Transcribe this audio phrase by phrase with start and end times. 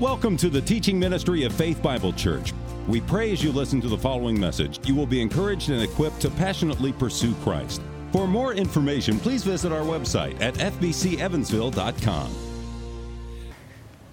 [0.00, 2.54] Welcome to the teaching ministry of Faith Bible Church.
[2.88, 6.20] We pray as you listen to the following message, you will be encouraged and equipped
[6.20, 7.82] to passionately pursue Christ.
[8.10, 12.34] For more information, please visit our website at fbcevansville.com.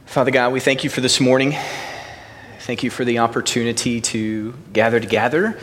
[0.06, 1.56] Father God, we thank you for this morning.
[2.60, 5.58] Thank you for the opportunity to gather together.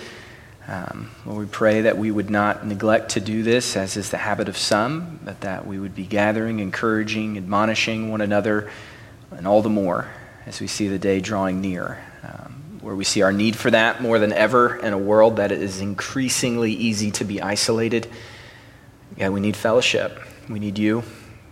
[0.66, 4.16] Um, Lord, we pray that we would not neglect to do this, as is the
[4.16, 8.70] habit of some, but that we would be gathering, encouraging, admonishing one another
[9.37, 10.09] and all the more
[10.47, 14.02] as we see the day drawing near, um, where we see our need for that
[14.02, 18.06] more than ever in a world that is increasingly easy to be isolated.
[19.19, 20.19] God, we need fellowship.
[20.48, 21.02] We need you.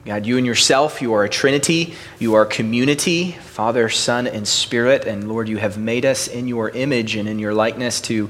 [0.05, 1.95] God, you and yourself, you are a trinity.
[2.19, 5.07] You are community, Father, Son, and Spirit.
[5.07, 8.29] And Lord, you have made us in your image and in your likeness to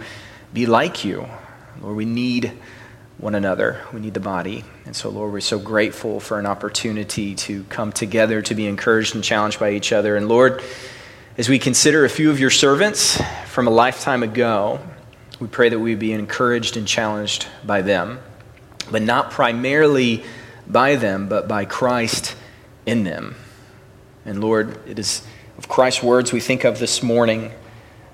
[0.53, 1.27] be like you.
[1.81, 2.53] Lord, we need
[3.23, 3.81] one another.
[3.93, 4.65] We need the body.
[4.85, 9.15] And so, Lord, we're so grateful for an opportunity to come together to be encouraged
[9.15, 10.17] and challenged by each other.
[10.17, 10.61] And Lord,
[11.39, 14.81] as we consider a few of your servants from a lifetime ago,
[15.39, 18.19] we pray that we be encouraged and challenged by them,
[18.91, 20.25] but not primarily
[20.67, 22.35] by them, but by Christ
[22.87, 23.37] in them.
[24.25, 25.23] And Lord, it is
[25.59, 27.53] of Christ's words we think of this morning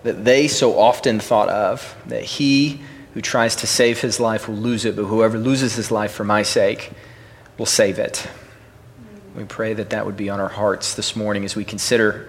[0.03, 2.83] that they so often thought of, that He
[3.15, 6.25] who tries to save his life will lose it, but whoever loses his life for
[6.25, 6.93] my sake
[7.57, 8.27] will save it.
[9.35, 12.29] We pray that that would be on our hearts this morning as we consider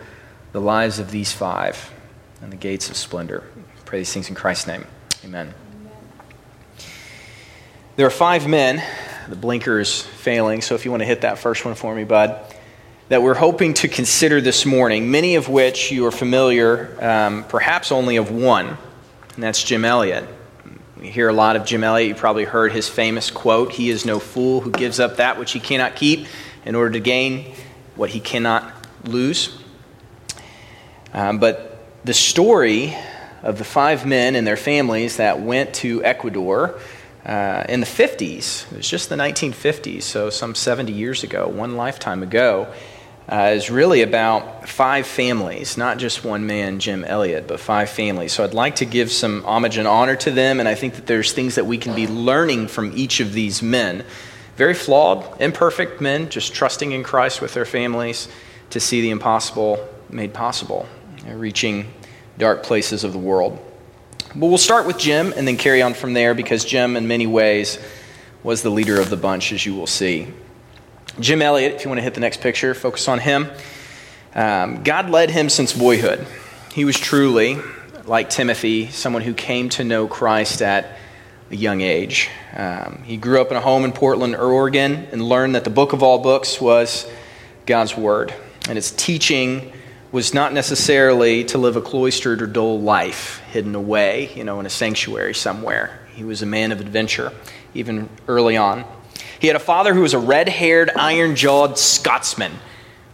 [0.51, 1.91] the lives of these five
[2.41, 3.43] and the gates of splendor.
[3.55, 4.85] We pray these things in Christ's name.
[5.25, 5.53] Amen.
[7.95, 8.83] There are five men.
[9.27, 12.03] The blinker is failing, so if you want to hit that first one for me,
[12.03, 12.39] bud,
[13.09, 17.91] that we're hoping to consider this morning, many of which you are familiar, um, perhaps
[17.91, 18.77] only of one,
[19.35, 20.27] and that's Jim Elliot.
[21.01, 22.09] You hear a lot of Jim Elliot.
[22.09, 25.53] You probably heard his famous quote He is no fool who gives up that which
[25.53, 26.27] he cannot keep
[26.65, 27.53] in order to gain
[27.95, 28.69] what he cannot
[29.05, 29.57] lose.
[31.13, 32.97] Um, but the story
[33.43, 36.77] of the five men and their families that went to Ecuador
[37.25, 41.77] uh, in the 50s, it was just the 1950s, so some 70 years ago, one
[41.77, 42.67] lifetime ago
[43.31, 48.33] uh, is really about five families, not just one man, Jim Elliot, but five families.
[48.33, 51.05] So I'd like to give some homage and honor to them, and I think that
[51.05, 54.03] there's things that we can be learning from each of these men.
[54.55, 58.27] Very flawed, imperfect men, just trusting in Christ with their families
[58.71, 60.87] to see the impossible made possible,
[61.27, 61.93] reaching
[62.39, 63.59] dark places of the world.
[64.35, 67.27] But we'll start with Jim and then carry on from there because Jim, in many
[67.27, 67.77] ways,
[68.41, 70.27] was the leader of the bunch, as you will see.
[71.19, 73.49] Jim Elliot, if you want to hit the next picture, focus on him.
[74.33, 76.25] Um, God led him since boyhood.
[76.73, 77.57] He was truly,
[78.05, 80.97] like Timothy, someone who came to know Christ at
[81.51, 82.29] a young age.
[82.55, 85.91] Um, he grew up in a home in Portland, Oregon, and learned that the book
[85.91, 87.09] of all books was
[87.65, 88.33] God's Word.
[88.69, 89.73] And its teaching
[90.13, 94.65] was not necessarily to live a cloistered or dull life hidden away, you know, in
[94.65, 95.99] a sanctuary somewhere.
[96.15, 97.33] He was a man of adventure,
[97.73, 98.85] even early on.
[99.39, 102.53] He had a father who was a red haired, iron jawed Scotsman,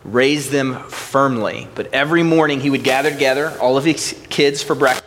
[0.03, 1.67] raised them firmly.
[1.75, 5.03] But every morning he would gather together all of his kids for breakfast.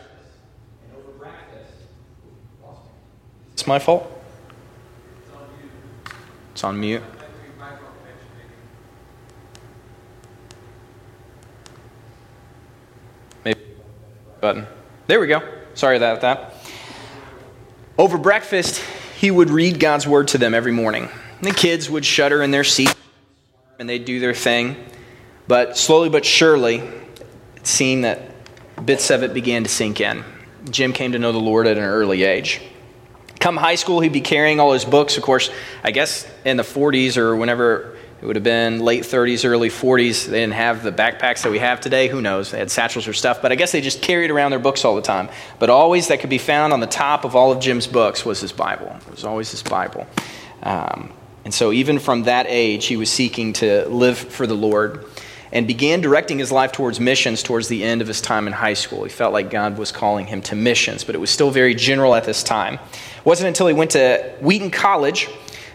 [3.53, 4.09] It's my fault?
[6.53, 7.03] It's on mute.
[13.45, 13.61] Maybe
[14.41, 14.67] button.
[15.07, 15.43] There we go.
[15.75, 16.55] Sorry about that.
[17.97, 18.83] Over breakfast,
[19.19, 21.09] he would read God's word to them every morning.
[21.43, 22.95] The kids would shudder in their seats
[23.81, 24.77] and they'd do their thing.
[25.49, 26.77] But slowly but surely,
[27.57, 28.31] it seemed that
[28.87, 30.23] bits of it began to sink in.
[30.71, 32.61] Jim came to know the Lord at an early age.
[33.41, 35.17] Come high school, he'd be carrying all his books.
[35.17, 35.51] Of course,
[35.83, 40.27] I guess in the 40s or whenever it would have been late 30s, early 40s.
[40.27, 42.09] They didn't have the backpacks that we have today.
[42.09, 42.51] Who knows?
[42.51, 44.97] They had satchels or stuff, but I guess they just carried around their books all
[44.97, 45.29] the time.
[45.61, 48.41] But always that could be found on the top of all of Jim's books was
[48.41, 48.89] his Bible.
[49.07, 50.07] It was always his Bible.
[50.65, 51.13] Um,
[51.45, 55.07] and so even from that age, he was seeking to live for the Lord
[55.53, 58.75] and began directing his life towards missions towards the end of his time in high
[58.75, 59.05] school.
[59.05, 62.15] He felt like God was calling him to missions, but it was still very general
[62.15, 62.75] at this time.
[62.75, 65.29] It wasn't until he went to Wheaton College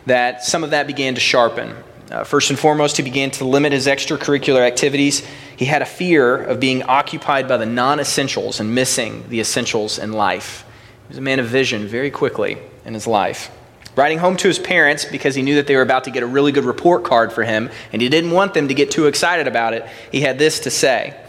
[0.06, 1.76] that some of that began to sharpen.
[2.14, 5.26] Uh, first and foremost, he began to limit his extracurricular activities.
[5.58, 9.98] He had a fear of being occupied by the non essentials and missing the essentials
[9.98, 10.64] in life.
[11.08, 13.50] He was a man of vision very quickly in his life.
[13.96, 16.28] Writing home to his parents because he knew that they were about to get a
[16.28, 19.48] really good report card for him, and he didn't want them to get too excited
[19.48, 21.20] about it, he had this to say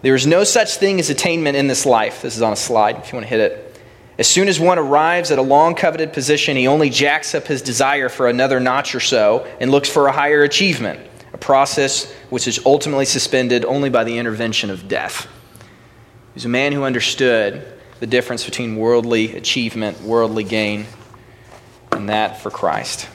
[0.00, 2.22] There is no such thing as attainment in this life.
[2.22, 3.71] This is on a slide if you want to hit it.
[4.18, 7.62] As soon as one arrives at a long coveted position, he only jacks up his
[7.62, 11.00] desire for another notch or so and looks for a higher achievement,
[11.32, 15.24] a process which is ultimately suspended only by the intervention of death.
[15.24, 17.66] He was a man who understood
[18.00, 20.86] the difference between worldly achievement, worldly gain,
[21.92, 23.08] and that for Christ.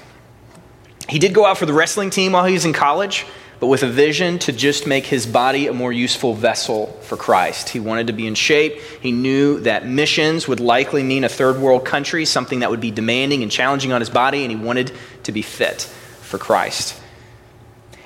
[1.10, 3.26] He did go out for the wrestling team while he was in college,
[3.60, 7.70] but with a vision to just make his body a more useful vessel for Christ.
[7.70, 8.80] He wanted to be in shape.
[9.02, 12.92] He knew that missions would likely mean a third world country, something that would be
[12.92, 14.92] demanding and challenging on his body, and he wanted
[15.24, 15.82] to be fit
[16.22, 17.00] for Christ.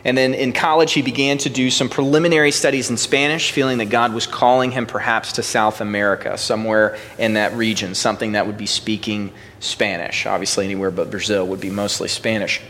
[0.03, 3.89] And then in college, he began to do some preliminary studies in Spanish, feeling that
[3.89, 8.57] God was calling him perhaps to South America, somewhere in that region, something that would
[8.57, 10.25] be speaking Spanish.
[10.25, 12.61] Obviously, anywhere but Brazil would be mostly Spanish.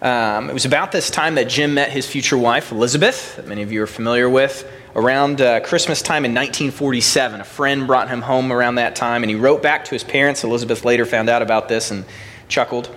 [0.00, 3.62] Um, it was about this time that Jim met his future wife, Elizabeth, that many
[3.62, 4.70] of you are familiar with.
[4.94, 9.30] Around uh, Christmas time in 1947, a friend brought him home around that time, and
[9.30, 10.44] he wrote back to his parents.
[10.44, 12.04] Elizabeth later found out about this and
[12.48, 12.94] chuckled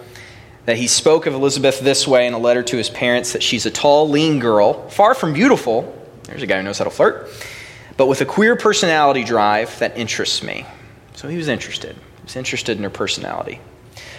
[0.65, 3.65] that he spoke of Elizabeth this way in a letter to his parents that she's
[3.65, 5.97] a tall, lean girl, far from beautiful.
[6.23, 7.29] There's a guy who knows how to flirt,
[7.97, 10.65] but with a queer personality drive that interests me.
[11.15, 11.95] So he was interested.
[11.95, 13.59] He was interested in her personality.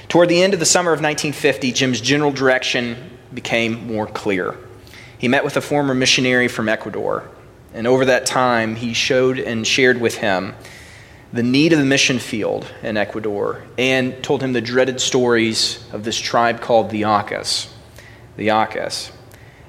[0.09, 4.57] Toward the end of the summer of 1950, Jim's general direction became more clear.
[5.19, 7.29] He met with a former missionary from Ecuador,
[7.75, 10.55] and over that time, he showed and shared with him
[11.33, 16.05] the need of the mission field in Ecuador and told him the dreaded stories of
[16.05, 17.73] this tribe called the Aucas.
[18.37, 19.13] The Aucas.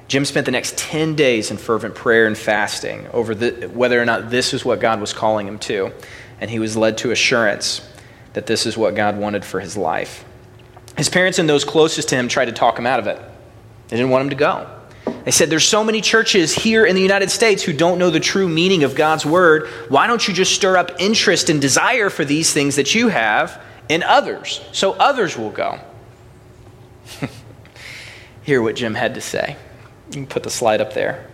[0.10, 4.06] Jim spent the next 10 days in fervent prayer and fasting over the, whether or
[4.06, 5.94] not this is what God was calling him to,
[6.42, 7.80] and he was led to assurance
[8.34, 10.26] that this is what God wanted for his life.
[10.98, 13.20] His parents and those closest to him tried to talk him out of it.
[13.88, 14.70] They didn't want him to go.
[15.26, 18.20] They said, There's so many churches here in the United States who don't know the
[18.20, 19.68] true meaning of God's word.
[19.90, 23.62] Why don't you just stir up interest and desire for these things that you have
[23.90, 25.80] in others so others will go?
[28.44, 29.58] Hear what Jim had to say.
[30.08, 31.28] You can put the slide up there.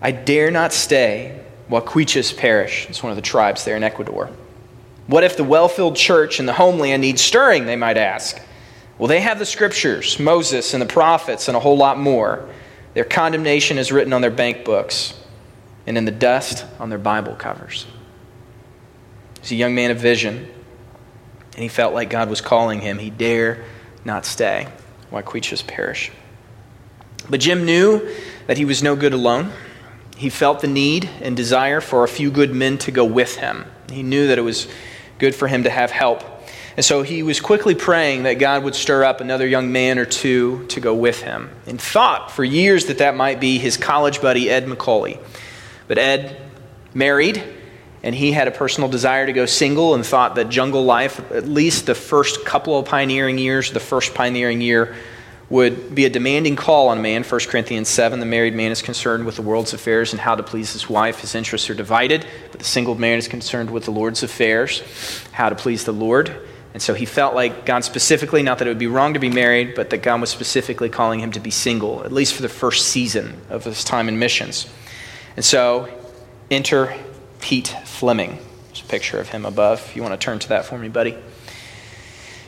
[0.00, 2.88] I dare not stay while Quiches perish.
[2.88, 4.30] It's one of the tribes there in Ecuador.
[5.06, 8.40] What if the well filled church in the homeland needs stirring, they might ask?
[8.98, 12.48] Well, they have the scriptures, Moses and the prophets, and a whole lot more.
[12.94, 15.14] Their condemnation is written on their bank books
[15.86, 17.86] and in the dust on their Bible covers.
[19.40, 20.48] He's a young man of vision,
[21.54, 22.98] and he felt like God was calling him.
[22.98, 23.64] He dare
[24.04, 24.68] not stay.
[25.10, 26.12] Why Quiches perish?
[27.28, 28.08] But Jim knew
[28.46, 29.52] that he was no good alone.
[30.22, 33.64] He felt the need and desire for a few good men to go with him.
[33.90, 34.68] He knew that it was
[35.18, 36.22] good for him to have help.
[36.76, 40.04] And so he was quickly praying that God would stir up another young man or
[40.04, 44.22] two to go with him, and thought for years that that might be his college
[44.22, 45.18] buddy, Ed McCully.
[45.88, 46.40] But Ed
[46.94, 47.42] married,
[48.04, 51.48] and he had a personal desire to go single and thought that jungle life, at
[51.48, 54.94] least the first couple of pioneering years, the first pioneering year,
[55.52, 57.22] would be a demanding call on a man.
[57.22, 60.42] 1 Corinthians 7 the married man is concerned with the world's affairs and how to
[60.42, 61.20] please his wife.
[61.20, 64.82] His interests are divided, but the single man is concerned with the Lord's affairs,
[65.32, 66.34] how to please the Lord.
[66.72, 69.28] And so he felt like God specifically, not that it would be wrong to be
[69.28, 72.48] married, but that God was specifically calling him to be single, at least for the
[72.48, 74.72] first season of his time in missions.
[75.36, 75.86] And so
[76.50, 76.96] enter
[77.42, 78.38] Pete Fleming.
[78.68, 79.80] There's a picture of him above.
[79.80, 81.14] If you want to turn to that for me, buddy.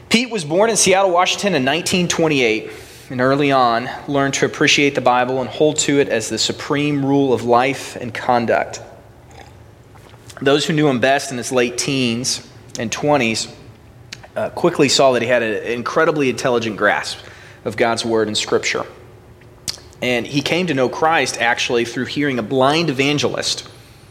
[0.09, 2.71] Pete was born in Seattle, Washington in 1928,
[3.11, 7.05] and early on learned to appreciate the Bible and hold to it as the supreme
[7.05, 8.81] rule of life and conduct.
[10.41, 12.47] Those who knew him best in his late teens
[12.79, 13.53] and 20s
[14.35, 17.19] uh, quickly saw that he had an incredibly intelligent grasp
[17.65, 18.85] of God's word and scripture.
[20.03, 23.69] And he came to know Christ actually through hearing a blind evangelist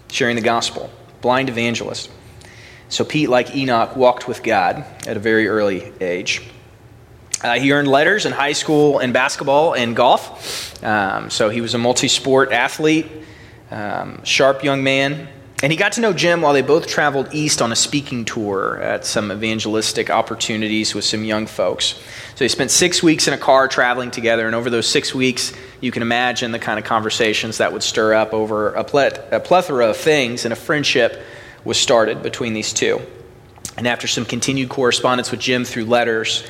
[0.10, 0.90] sharing the gospel.
[1.22, 2.10] Blind evangelist.
[2.90, 6.42] So Pete, like Enoch, walked with God at a very early age.
[7.44, 10.82] Uh, he earned letters in high school in basketball and golf.
[10.84, 13.12] Um, so he was a multi sport athlete,
[13.70, 15.28] um, sharp young man.
[15.62, 18.82] And he got to know Jim while they both traveled east on a speaking tour
[18.82, 21.96] at some evangelistic opportunities with some young folks.
[22.36, 25.54] So they spent six weeks in a car traveling together, and over those six weeks,
[25.80, 29.96] you can imagine the kind of conversations that would stir up over a, plethora of
[29.96, 31.22] things, and a friendship
[31.64, 33.02] was started between these two.
[33.78, 36.46] And after some continued correspondence with Jim through letters,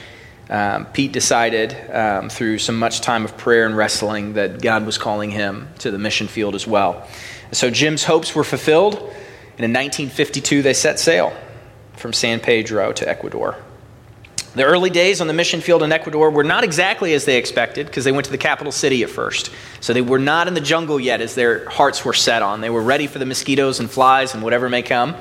[0.49, 4.97] um, Pete decided, um, through some much time of prayer and wrestling, that God was
[4.97, 7.07] calling him to the mission field as well.
[7.51, 11.33] So Jim's hopes were fulfilled, and in 1952 they set sail
[11.95, 13.57] from San Pedro to Ecuador.
[14.55, 17.87] The early days on the mission field in Ecuador were not exactly as they expected
[17.87, 19.49] because they went to the capital city at first.
[19.79, 22.61] So they were not in the jungle yet as their hearts were set on.
[22.61, 25.15] They were ready for the mosquitoes and flies and whatever may come.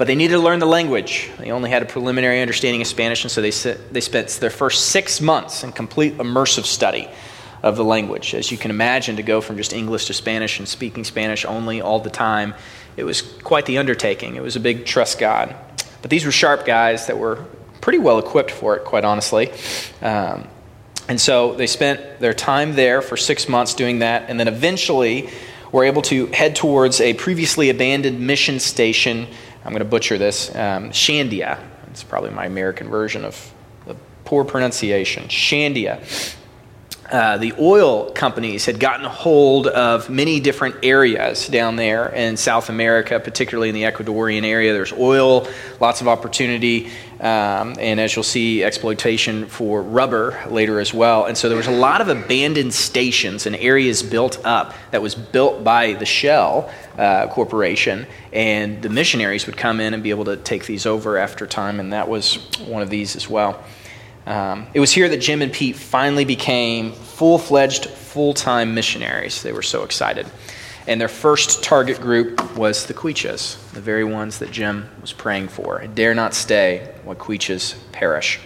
[0.00, 1.30] But they needed to learn the language.
[1.38, 3.50] They only had a preliminary understanding of Spanish, and so they,
[3.92, 7.06] they spent their first six months in complete immersive study
[7.62, 8.32] of the language.
[8.32, 11.82] As you can imagine, to go from just English to Spanish and speaking Spanish only
[11.82, 12.54] all the time,
[12.96, 14.36] it was quite the undertaking.
[14.36, 15.54] It was a big trust God.
[16.00, 17.44] But these were sharp guys that were
[17.82, 19.52] pretty well equipped for it, quite honestly.
[20.00, 20.48] Um,
[21.10, 25.28] and so they spent their time there for six months doing that, and then eventually
[25.72, 29.26] were able to head towards a previously abandoned mission station.
[29.64, 31.58] I'm going to butcher this um, Shandia.
[31.90, 33.52] It's probably my American version of
[33.86, 35.24] the poor pronunciation.
[35.24, 36.36] Shandia.
[37.10, 42.36] Uh, the oil companies had gotten a hold of many different areas down there in
[42.36, 44.72] South America, particularly in the Ecuadorian area.
[44.72, 45.48] There's oil,
[45.80, 46.86] lots of opportunity,
[47.18, 51.24] um, and as you'll see, exploitation for rubber later as well.
[51.24, 55.16] And so there was a lot of abandoned stations and areas built up that was
[55.16, 60.26] built by the Shell uh, Corporation, and the missionaries would come in and be able
[60.26, 63.60] to take these over after time, and that was one of these as well.
[64.26, 69.42] Um, it was here that Jim and Pete finally became full fledged, full time missionaries.
[69.42, 70.26] They were so excited.
[70.86, 75.48] And their first target group was the Quiches, the very ones that Jim was praying
[75.48, 75.86] for.
[75.86, 78.40] Dare not stay while Quiches perish.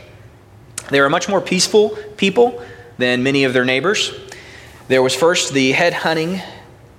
[0.90, 2.62] They were a much more peaceful people
[2.99, 4.12] than many of their neighbors.
[4.88, 6.35] There was first the head hunting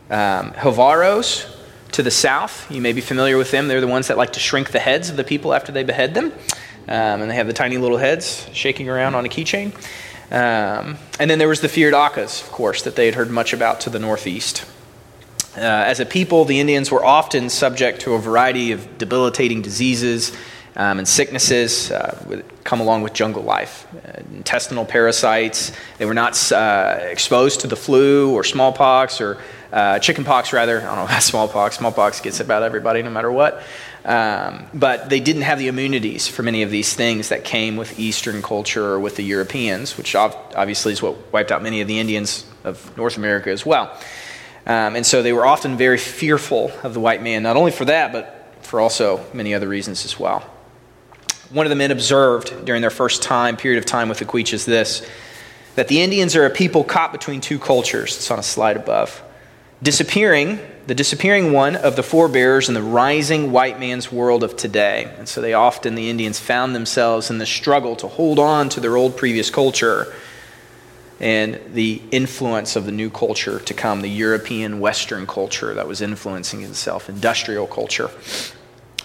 [0.10, 1.52] um, Jivaros
[1.92, 2.70] to the south.
[2.72, 3.68] You may be familiar with them.
[3.68, 6.14] They're the ones that like to shrink the heads of the people after they behead
[6.14, 6.34] them.
[6.88, 9.74] Um, and they have the tiny little heads shaking around on a keychain.
[10.32, 13.54] Um, and then there was the feared Aucas, of course, that they had heard much
[13.54, 14.66] about to the northeast.
[15.56, 20.36] Uh, as a people, the Indians were often subject to a variety of debilitating diseases
[20.76, 23.88] um, and sicknesses uh, come along with jungle life.
[23.96, 25.72] Uh, intestinal parasites.
[25.98, 29.38] They were not uh, exposed to the flu or smallpox or
[29.72, 30.82] uh, chickenpox, rather.
[30.82, 31.78] I don't know about smallpox.
[31.78, 33.64] Smallpox gets about everybody no matter what.
[34.06, 38.00] Um, but they didn't have the immunities for many of these things that came with
[38.00, 41.98] Eastern culture or with the Europeans, which obviously is what wiped out many of the
[41.98, 43.98] Indians of North America as well.
[44.68, 47.86] Um, and so they were often very fearful of the white man, not only for
[47.86, 50.42] that, but for also many other reasons as well.
[51.50, 54.66] One of the men observed during their first time, period of time with the Quiches
[54.66, 55.08] this
[55.76, 58.16] that the Indians are a people caught between two cultures.
[58.16, 59.22] It's on a slide above.
[59.86, 65.12] Disappearing the disappearing one of the forebears in the rising white man's world of today.
[65.20, 68.80] And so they often, the Indians, found themselves in the struggle to hold on to
[68.80, 70.12] their old previous culture
[71.20, 76.02] and the influence of the new culture to come, the European Western culture that was
[76.02, 78.10] influencing itself, industrial culture.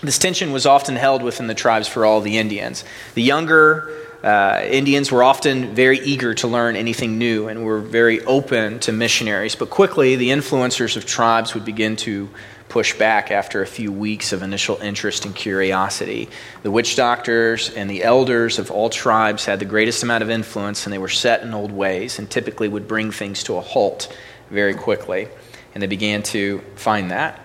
[0.02, 2.84] This tension was often held within the tribes for all the Indians.
[3.14, 3.90] The younger
[4.22, 8.92] uh, Indians were often very eager to learn anything new and were very open to
[8.92, 9.54] missionaries.
[9.54, 12.28] But quickly, the influencers of tribes would begin to
[12.68, 16.28] push back after a few weeks of initial interest and curiosity.
[16.62, 20.86] The witch doctors and the elders of all tribes had the greatest amount of influence,
[20.86, 24.16] and they were set in old ways and typically would bring things to a halt
[24.50, 25.28] very quickly.
[25.74, 27.40] And they began to find that.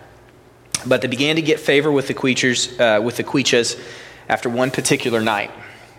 [0.85, 3.79] But they began to get favor with the uh, with the Quiches
[4.27, 5.51] after one particular night.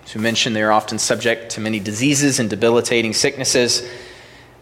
[0.07, 3.85] As we mentioned, they are often subject to many diseases and debilitating sicknesses.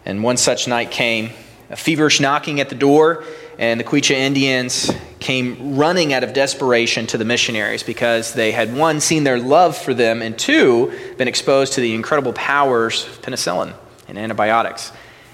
[0.03, 1.29] And one such night came,
[1.69, 3.23] a feverish knocking at the door,
[3.59, 8.75] and the Quechua Indians came running out of desperation to the missionaries because they had,
[8.75, 13.21] one, seen their love for them, and two, been exposed to the incredible powers of
[13.21, 13.71] penicillin
[14.07, 14.91] and antibiotics.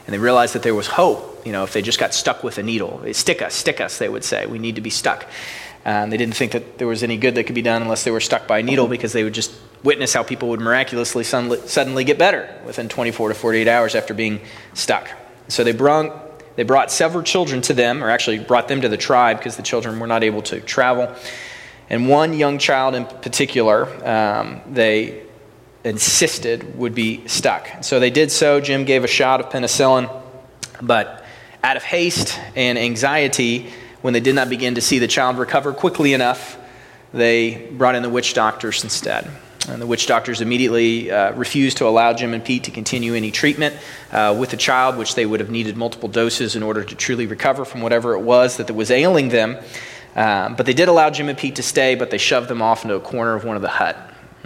[0.08, 2.58] And they realized that there was hope, you know, if they just got stuck with
[2.58, 3.02] a needle.
[3.14, 4.46] Stick us, stick us, they would say.
[4.46, 5.26] We need to be stuck.
[5.86, 8.12] Um, they didn't think that there was any good that could be done unless they
[8.12, 9.54] were stuck by a needle because they would just
[9.84, 14.42] witness how people would miraculously suddenly get better within 24 to 48 hours after being
[14.74, 15.10] stuck.
[15.48, 18.98] So they brought, they brought several children to them, or actually brought them to the
[18.98, 21.14] tribe because the children were not able to travel.
[21.90, 25.24] And one young child in particular, um, they
[25.84, 27.84] insisted would be stuck.
[27.84, 28.62] So they did so.
[28.62, 30.10] Jim gave a shot of penicillin,
[30.82, 31.26] but
[31.64, 33.72] out of haste and anxiety,
[34.02, 36.58] when they did not begin to see the child recover quickly enough,
[37.14, 39.30] they brought in the witch doctors instead.
[39.72, 43.32] And the witch doctors immediately uh, refused to allow Jim and Pete to continue any
[43.32, 43.76] treatment
[44.12, 47.26] uh, with the child, which they would have needed multiple doses in order to truly
[47.26, 49.58] recover from whatever it was that was ailing them.
[50.16, 52.84] Um, but they did allow Jim and Pete to stay, but they shoved them off
[52.84, 53.98] into a corner of one of the hut.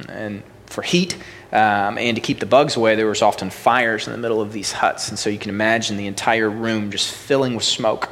[0.08, 1.16] And for heat
[1.52, 4.52] um, and to keep the bugs away, there was often fires in the middle of
[4.54, 5.10] these huts.
[5.10, 8.10] And so you can imagine the entire room just filling with smoke.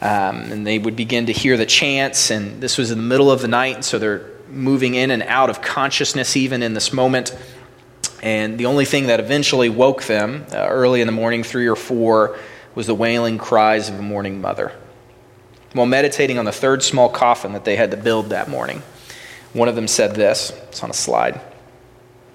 [0.00, 3.30] Um, and they would begin to hear the chants, and this was in the middle
[3.30, 7.36] of the night, so they're moving in and out of consciousness even in this moment.
[8.22, 11.76] And the only thing that eventually woke them uh, early in the morning, three or
[11.76, 12.38] four,
[12.74, 14.72] was the wailing cries of a mourning mother.
[15.72, 18.82] While meditating on the third small coffin that they had to build that morning,
[19.52, 21.40] one of them said this it's on a slide.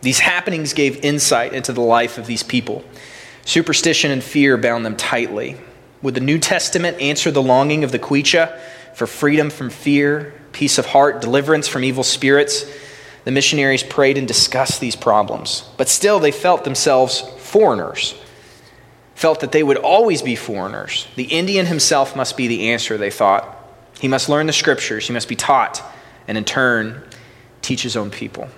[0.01, 2.83] These happenings gave insight into the life of these people
[3.49, 5.57] Superstition and fear bound them tightly.
[6.03, 8.59] Would the New Testament answer the longing of the Quicha
[8.93, 12.65] for freedom from fear, peace of heart, deliverance from evil spirits?
[13.23, 18.13] The missionaries prayed and discussed these problems, but still they felt themselves foreigners,
[19.15, 21.07] felt that they would always be foreigners.
[21.15, 23.57] The Indian himself must be the answer, they thought.
[24.01, 25.81] He must learn the scriptures, he must be taught,
[26.27, 27.03] and in turn,
[27.61, 28.49] teach his own people.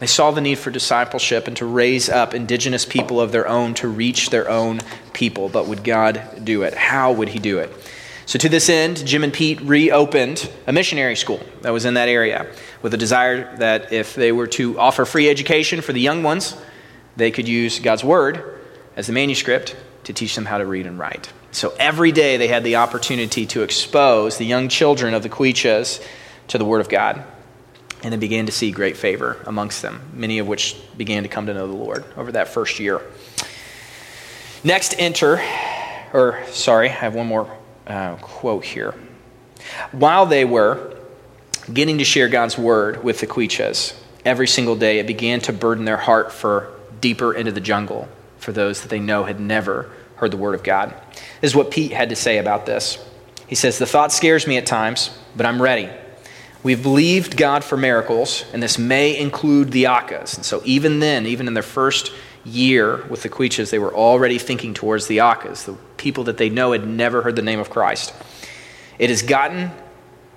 [0.00, 3.72] They saw the need for discipleship and to raise up indigenous people of their own
[3.74, 4.80] to reach their own
[5.14, 5.48] people.
[5.48, 6.74] But would God do it?
[6.74, 7.70] How would He do it?
[8.24, 12.08] So, to this end, Jim and Pete reopened a missionary school that was in that
[12.08, 12.46] area
[12.80, 16.56] with a desire that if they were to offer free education for the young ones,
[17.16, 18.60] they could use God's Word
[18.96, 21.32] as the manuscript to teach them how to read and write.
[21.50, 26.04] So, every day they had the opportunity to expose the young children of the Quichas
[26.48, 27.24] to the Word of God
[28.02, 31.46] and they began to see great favor amongst them, many of which began to come
[31.46, 33.00] to know the Lord over that first year.
[34.64, 35.40] Next, enter,
[36.12, 38.94] or sorry, I have one more uh, quote here.
[39.92, 40.96] While they were
[41.72, 45.84] getting to share God's word with the Quichas every single day, it began to burden
[45.84, 48.08] their heart for deeper into the jungle
[48.38, 50.94] for those that they know had never heard the word of God.
[51.40, 53.04] This is what Pete had to say about this.
[53.46, 55.88] He says, The thought scares me at times, but I'm ready.
[56.62, 60.36] We've believed God for miracles, and this may include the Aucas.
[60.36, 62.12] And so, even then, even in their first
[62.44, 66.50] year with the Quichas, they were already thinking towards the Aucas, the people that they
[66.50, 68.12] know had never heard the name of Christ.
[68.98, 69.70] It has gotten,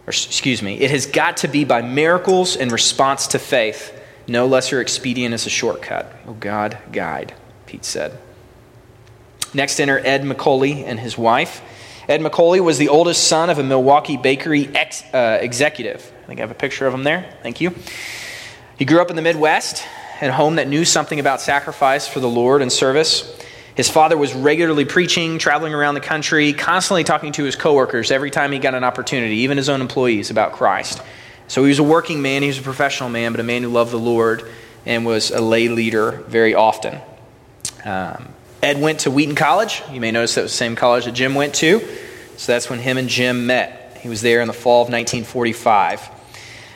[0.05, 3.91] or excuse me, it has got to be by miracles in response to faith.
[4.27, 6.11] No lesser expedient is a shortcut.
[6.27, 7.33] Oh, God, guide,
[7.65, 8.17] Pete said.
[9.53, 11.61] Next, enter Ed McCully and his wife.
[12.07, 16.11] Ed McCully was the oldest son of a Milwaukee bakery ex, uh, executive.
[16.23, 17.33] I think I have a picture of him there.
[17.41, 17.73] Thank you.
[18.77, 19.85] He grew up in the Midwest,
[20.21, 23.37] in a home that knew something about sacrifice for the Lord and service.
[23.75, 28.31] His father was regularly preaching, traveling around the country, constantly talking to his coworkers every
[28.31, 31.01] time he got an opportunity, even his own employees, about Christ.
[31.47, 33.69] So he was a working man, he was a professional man, but a man who
[33.69, 34.49] loved the Lord
[34.85, 36.99] and was a lay leader very often.
[37.83, 38.29] Um,
[38.63, 39.83] Ed went to Wheaton College.
[39.91, 41.81] You may notice that was the same college that Jim went to.
[42.37, 43.99] So that's when him and Jim met.
[44.01, 46.14] He was there in the fall of 1945.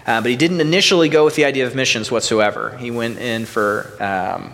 [0.09, 2.75] Uh, but he didn't initially go with the idea of missions whatsoever.
[2.79, 4.53] He went in for um,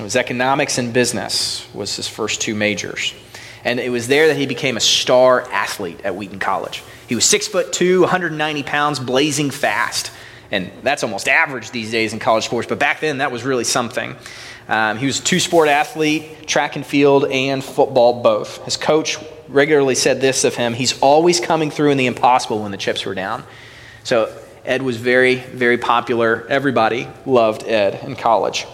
[0.00, 3.14] it was economics and business was his first two majors,
[3.62, 6.82] and it was there that he became a star athlete at Wheaton College.
[7.08, 10.10] He was six foot two, 190 pounds, blazing fast,
[10.50, 12.66] and that's almost average these days in college sports.
[12.66, 14.16] But back then, that was really something.
[14.66, 18.64] Um, he was a two sport athlete, track and field, and football both.
[18.64, 22.72] His coach regularly said this of him he's always coming through in the impossible when
[22.72, 23.44] the chips were down.
[24.02, 26.44] So Ed was very, very popular.
[26.48, 28.66] Everybody loved Ed in college.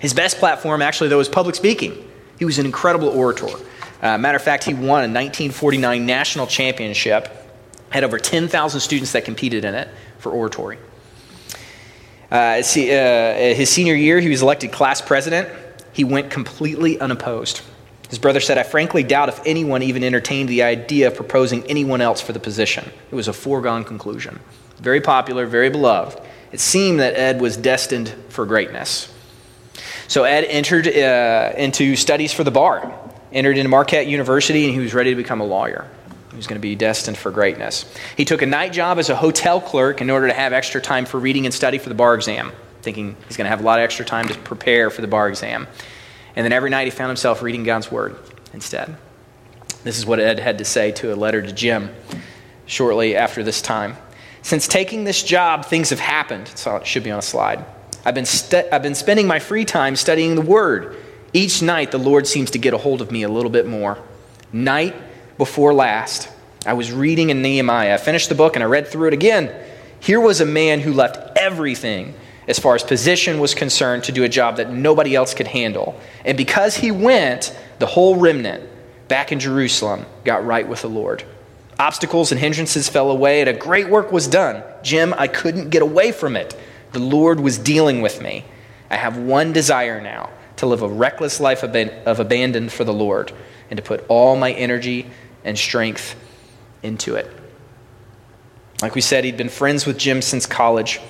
[0.00, 2.10] His best platform, actually, though, was public speaking.
[2.38, 3.48] He was an incredible orator.
[4.00, 7.28] Uh, matter of fact, he won a 1949 national championship,
[7.90, 9.88] had over 10,000 students that competed in it
[10.18, 10.78] for oratory.
[12.30, 15.48] Uh, see, uh, his senior year, he was elected class president.
[15.92, 17.62] He went completely unopposed.
[18.08, 22.00] His brother said, I frankly doubt if anyone even entertained the idea of proposing anyone
[22.00, 22.90] else for the position.
[23.10, 24.40] It was a foregone conclusion.
[24.80, 26.20] Very popular, very beloved.
[26.52, 29.12] It seemed that Ed was destined for greatness.
[30.06, 32.92] So Ed entered uh, into studies for the bar,
[33.32, 35.88] entered into Marquette University, and he was ready to become a lawyer.
[36.30, 37.84] He was going to be destined for greatness.
[38.16, 41.04] He took a night job as a hotel clerk in order to have extra time
[41.04, 43.78] for reading and study for the bar exam, thinking he's going to have a lot
[43.78, 45.66] of extra time to prepare for the bar exam.
[46.36, 48.16] And then every night he found himself reading God's Word
[48.54, 48.96] instead.
[49.84, 51.90] This is what Ed had to say to a letter to Jim
[52.66, 53.96] shortly after this time.
[54.48, 56.48] Since taking this job, things have happened.
[56.54, 57.62] So it should be on a slide.
[58.06, 60.96] I've been, stu- I've been spending my free time studying the Word.
[61.34, 63.98] Each night, the Lord seems to get a hold of me a little bit more.
[64.50, 64.96] Night
[65.36, 66.30] before last,
[66.64, 67.92] I was reading in Nehemiah.
[67.92, 69.54] I finished the book and I read through it again.
[70.00, 72.14] Here was a man who left everything
[72.46, 76.00] as far as position was concerned to do a job that nobody else could handle.
[76.24, 78.66] And because he went, the whole remnant
[79.08, 81.22] back in Jerusalem got right with the Lord.
[81.78, 84.64] Obstacles and hindrances fell away, and a great work was done.
[84.82, 86.56] Jim, I couldn't get away from it.
[86.92, 88.44] The Lord was dealing with me.
[88.90, 93.32] I have one desire now to live a reckless life of abandon for the Lord
[93.70, 95.08] and to put all my energy
[95.44, 96.16] and strength
[96.82, 97.30] into it.
[98.82, 101.00] Like we said, he'd been friends with Jim since college,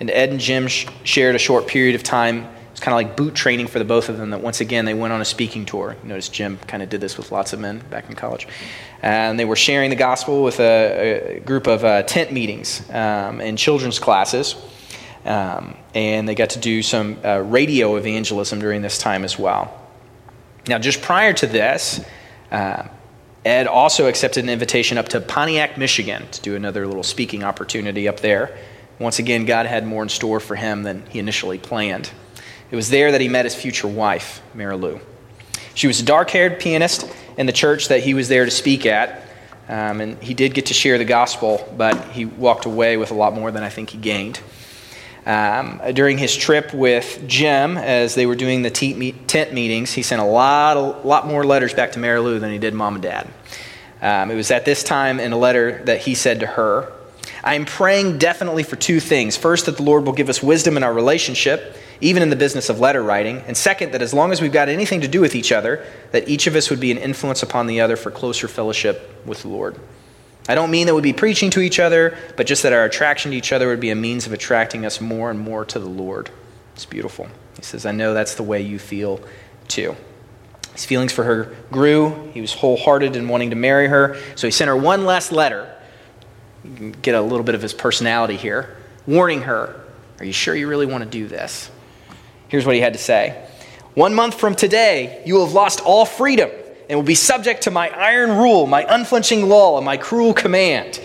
[0.00, 2.48] and Ed and Jim sh- shared a short period of time.
[2.78, 4.30] It was kind of like boot training for the both of them.
[4.30, 5.96] That once again they went on a speaking tour.
[6.00, 8.46] You notice Jim kind of did this with lots of men back in college,
[9.02, 13.40] and they were sharing the gospel with a, a group of uh, tent meetings um,
[13.40, 14.54] and children's classes.
[15.24, 19.76] Um, and they got to do some uh, radio evangelism during this time as well.
[20.68, 22.00] Now, just prior to this,
[22.52, 22.86] uh,
[23.44, 28.06] Ed also accepted an invitation up to Pontiac, Michigan to do another little speaking opportunity
[28.06, 28.56] up there.
[29.00, 32.10] Once again, God had more in store for him than he initially planned.
[32.70, 35.00] It was there that he met his future wife, Mary Lou.
[35.74, 38.84] She was a dark haired pianist in the church that he was there to speak
[38.84, 39.22] at.
[39.68, 43.14] Um, and he did get to share the gospel, but he walked away with a
[43.14, 44.40] lot more than I think he gained.
[45.26, 50.22] Um, during his trip with Jim, as they were doing the tent meetings, he sent
[50.22, 53.02] a lot, a lot more letters back to Mary Lou than he did mom and
[53.02, 53.28] dad.
[54.00, 56.90] Um, it was at this time in a letter that he said to her,
[57.44, 59.36] I am praying definitely for two things.
[59.36, 62.68] First, that the Lord will give us wisdom in our relationship, even in the business
[62.68, 63.42] of letter writing.
[63.46, 66.28] And second, that as long as we've got anything to do with each other, that
[66.28, 69.48] each of us would be an influence upon the other for closer fellowship with the
[69.48, 69.78] Lord.
[70.48, 73.32] I don't mean that we'd be preaching to each other, but just that our attraction
[73.32, 75.88] to each other would be a means of attracting us more and more to the
[75.88, 76.30] Lord.
[76.74, 77.28] It's beautiful.
[77.56, 79.20] He says, I know that's the way you feel
[79.66, 79.94] too.
[80.72, 82.30] His feelings for her grew.
[82.32, 84.16] He was wholehearted in wanting to marry her.
[84.36, 85.74] So he sent her one last letter.
[86.64, 89.84] You can get a little bit of his personality here, warning her,
[90.18, 91.70] Are you sure you really want to do this?
[92.48, 93.46] Here's what he had to say
[93.94, 96.50] One month from today, you will have lost all freedom
[96.88, 101.00] and will be subject to my iron rule, my unflinching law, and my cruel command.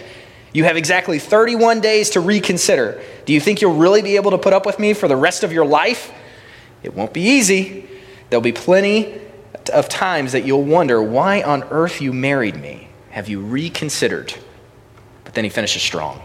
[0.54, 3.02] You have exactly 31 days to reconsider.
[3.26, 5.44] Do you think you'll really be able to put up with me for the rest
[5.44, 6.14] of your life?
[6.84, 7.90] It won't be easy.
[8.30, 9.20] There'll be plenty
[9.74, 12.88] of times that you'll wonder why on earth you married me.
[13.10, 14.34] Have you reconsidered?
[15.24, 16.22] But then he finishes strong.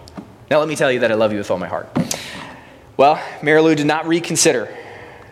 [0.50, 1.88] Now, let me tell you that I love you with all my heart.
[2.96, 4.74] Well, Mary Lou did not reconsider.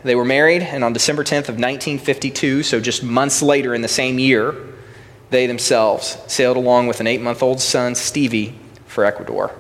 [0.07, 3.89] They were married, and on December 10th of 1952, so just months later in the
[3.89, 4.55] same year,
[5.31, 9.51] they themselves sailed along with an eight month old son, Stevie, for Ecuador.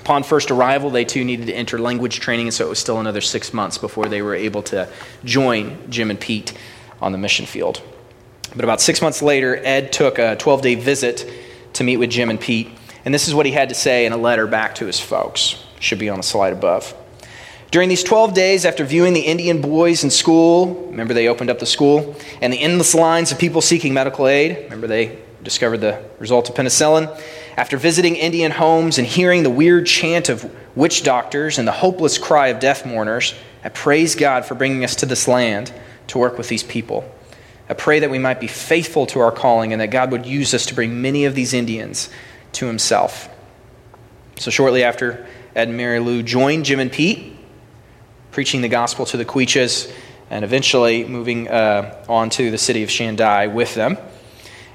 [0.00, 2.98] Upon first arrival, they too needed to enter language training, and so it was still
[2.98, 4.88] another six months before they were able to
[5.22, 6.52] join Jim and Pete
[7.00, 7.80] on the mission field.
[8.56, 11.32] But about six months later, Ed took a 12 day visit
[11.74, 12.70] to meet with Jim and Pete,
[13.04, 15.64] and this is what he had to say in a letter back to his folks.
[15.78, 16.92] Should be on the slide above.
[17.70, 21.60] During these 12 days, after viewing the Indian boys in school, remember they opened up
[21.60, 26.02] the school, and the endless lines of people seeking medical aid, remember they discovered the
[26.18, 27.08] result of penicillin.
[27.56, 32.18] After visiting Indian homes and hearing the weird chant of witch doctors and the hopeless
[32.18, 35.72] cry of death mourners, I praise God for bringing us to this land
[36.08, 37.08] to work with these people.
[37.68, 40.54] I pray that we might be faithful to our calling and that God would use
[40.54, 42.10] us to bring many of these Indians
[42.52, 43.28] to Himself.
[44.38, 47.36] So, shortly after Ed and Mary Lou joined Jim and Pete,
[48.30, 49.92] preaching the gospel to the Quiches,
[50.30, 53.98] and eventually moving uh, on to the city of Shandia with them.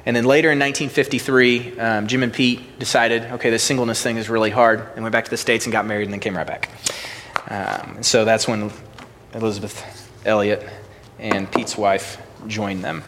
[0.06, 4.30] And then later in 1953, um, Jim and Pete decided, okay, this singleness thing is
[4.30, 6.46] really hard, and went back to the States and got married and then came right
[6.46, 6.70] back.
[7.50, 8.72] Um, so that's when
[9.34, 10.68] Elizabeth Elliot
[11.20, 13.04] and Pete's wife joined them.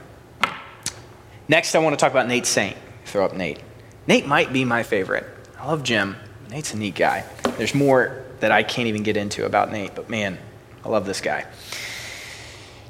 [1.48, 2.78] Next, I want to talk about Nate Saint.
[3.06, 3.60] Throw up Nate.
[4.06, 5.26] Nate might be my favorite.
[5.60, 6.16] I love Jim.
[6.50, 7.26] Nate's a neat guy.
[7.58, 10.38] There's more that I can't even get into about Nate, but man,
[10.84, 11.46] I love this guy.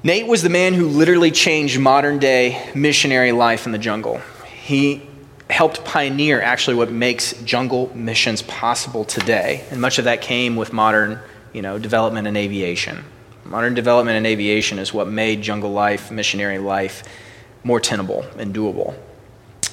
[0.04, 4.22] Nate was the man who literally changed modern day missionary life in the jungle.
[4.56, 5.02] He
[5.50, 10.74] helped pioneer actually what makes jungle missions possible today, and much of that came with
[10.74, 11.20] modern,
[11.54, 13.04] you know, development in aviation.
[13.44, 17.04] Modern development in aviation is what made jungle life, missionary life,
[17.64, 18.94] more tenable and doable.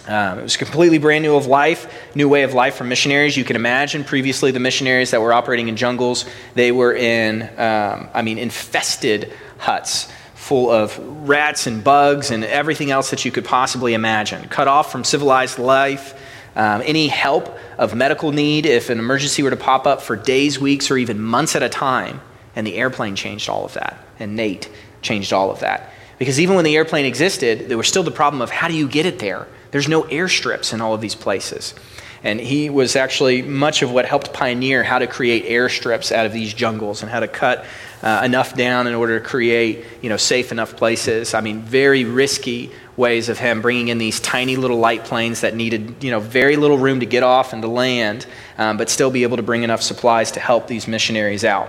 [0.07, 3.37] Um, it was completely brand new of life, new way of life for missionaries.
[3.37, 8.09] You can imagine previously the missionaries that were operating in jungles, they were in, um,
[8.13, 13.47] I mean, infested huts full of rats and bugs and everything else that you could
[13.47, 14.47] possibly imagine.
[14.49, 16.13] Cut off from civilized life,
[16.55, 20.61] um, any help of medical need if an emergency were to pop up for days,
[20.61, 22.21] weeks, or even months at a time.
[22.55, 23.99] And the airplane changed all of that.
[24.19, 24.69] And Nate
[25.01, 25.91] changed all of that.
[26.19, 28.87] Because even when the airplane existed, there was still the problem of how do you
[28.87, 29.49] get it there?
[29.75, 31.75] There's no airstrips in all of these places.
[32.23, 36.33] And he was actually much of what helped pioneer how to create airstrips out of
[36.33, 37.65] these jungles and how to cut
[38.01, 41.35] uh, enough down in order to create you know, safe enough places.
[41.35, 45.57] I mean, very risky ways of him bringing in these tiny little light planes that
[45.57, 49.11] needed you know, very little room to get off and to land, um, but still
[49.11, 51.69] be able to bring enough supplies to help these missionaries out.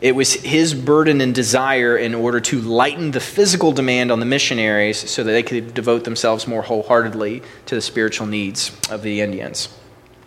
[0.00, 4.26] It was his burden and desire in order to lighten the physical demand on the
[4.26, 9.20] missionaries so that they could devote themselves more wholeheartedly to the spiritual needs of the
[9.20, 9.68] Indians.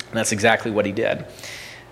[0.10, 1.26] And that's exactly what he did.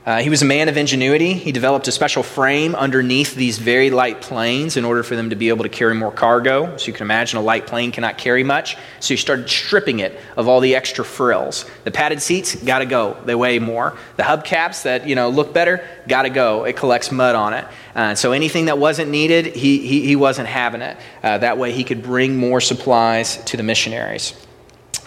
[0.03, 1.33] Uh, he was a man of ingenuity.
[1.33, 5.35] He developed a special frame underneath these very light planes in order for them to
[5.35, 6.75] be able to carry more cargo.
[6.77, 8.77] So you can imagine a light plane cannot carry much.
[8.99, 11.69] So he started stripping it of all the extra frills.
[11.83, 13.15] The padded seats, got to go.
[13.25, 13.95] They weigh more.
[14.17, 16.63] The hubcaps that you know look better, got to go.
[16.65, 17.65] It collects mud on it.
[17.93, 20.97] Uh, so anything that wasn't needed, he, he, he wasn't having it.
[21.21, 24.33] Uh, that way he could bring more supplies to the missionaries.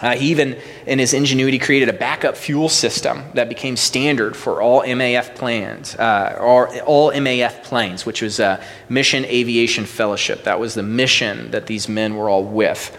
[0.01, 4.61] Uh, he even, in his ingenuity, created a backup fuel system that became standard for
[4.61, 10.43] all MAF plans, uh, or all MAF planes, which was a Mission Aviation Fellowship.
[10.43, 12.97] That was the mission that these men were all with.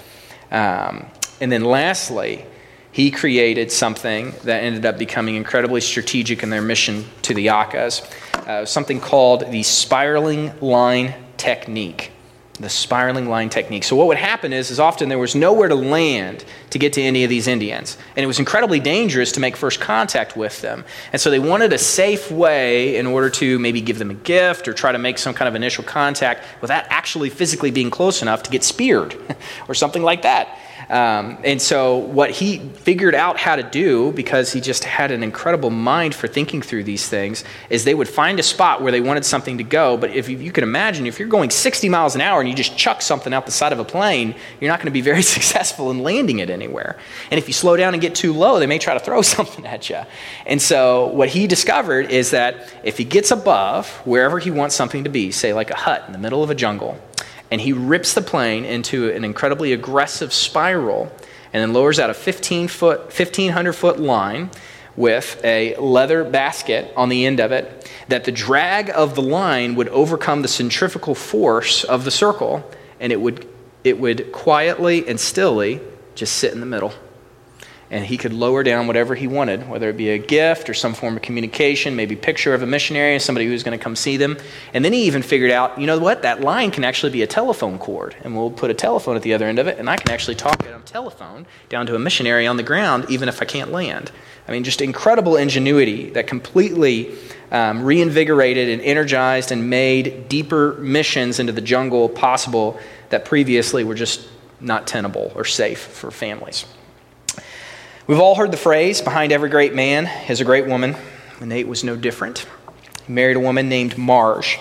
[0.51, 1.07] Um,
[1.41, 2.47] and then, lastly,
[2.93, 8.11] he created something that ended up becoming incredibly strategic in their mission to the Aucas,
[8.47, 12.11] uh, something called the spiraling line technique
[12.59, 13.85] the spiraling line technique.
[13.85, 17.03] So what would happen is, is often there was nowhere to land to get to
[17.03, 17.99] any of these Indians.
[18.17, 20.85] And it was incredibly dangerous to make first contact with them.
[21.13, 24.69] And so they wanted a safe way in order to maybe give them a gift
[24.69, 28.43] or try to make some kind of initial contact without actually physically being close enough
[28.45, 29.17] to get speared
[29.69, 30.59] or something like that.
[30.89, 35.23] Um, and so, what he figured out how to do, because he just had an
[35.25, 39.01] incredible mind for thinking through these things, is they would find a spot where they
[39.01, 39.97] wanted something to go.
[39.97, 42.55] But if you, you can imagine, if you're going 60 miles an hour and you
[42.55, 45.23] just chuck something out the side of a plane, you're not going to be very
[45.37, 46.97] successful in landing it anywhere.
[47.31, 49.67] And if you slow down and get too low, they may try to throw something
[49.67, 50.03] at you.
[50.47, 55.03] And so, what he discovered is that if he gets above wherever he wants something
[55.03, 57.01] to be, say like a hut in the middle of a jungle,
[57.51, 61.13] and he rips the plane into an incredibly aggressive spiral
[61.53, 64.51] and then lowers out a 15 foot, 1500 foot line
[64.97, 69.75] with a leather basket on the end of it, that the drag of the line
[69.75, 73.47] would overcome the centrifugal force of the circle, and it would,
[73.85, 75.81] it would quietly and stilly
[76.15, 76.93] just sit in the middle
[77.91, 80.93] and he could lower down whatever he wanted, whether it be a gift or some
[80.93, 84.37] form of communication, maybe picture of a missionary, somebody who's going to come see them.
[84.75, 87.27] And then he even figured out, you know what, that line can actually be a
[87.27, 89.97] telephone cord, and we'll put a telephone at the other end of it, and I
[89.97, 93.45] can actually talk on telephone down to a missionary on the ground, even if I
[93.45, 94.11] can't land.
[94.49, 97.17] I mean, just incredible ingenuity that completely
[97.51, 102.79] um, reinvigorated and energized and made deeper missions into the jungle possible
[103.11, 104.27] that previously were just
[104.61, 106.65] not tenable or safe for families.
[108.07, 110.95] We've all heard the phrase behind every great man is a great woman.
[111.41, 112.47] And Nate was no different.
[113.05, 114.61] He married a woman named Marge,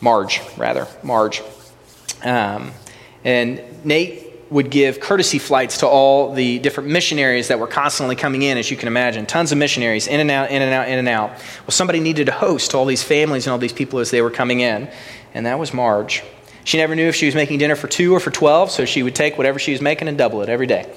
[0.00, 1.42] Marge, rather, Marge.
[2.24, 2.72] Um,
[3.22, 8.40] and Nate would give courtesy flights to all the different missionaries that were constantly coming
[8.40, 9.26] in, as you can imagine.
[9.26, 11.30] Tons of missionaries, in and out, in and out, in and out.
[11.32, 14.30] Well, somebody needed to host all these families and all these people as they were
[14.30, 14.88] coming in,
[15.34, 16.22] and that was Marge.
[16.64, 19.02] She never knew if she was making dinner for two or for 12, so she
[19.02, 20.90] would take whatever she was making and double it every day.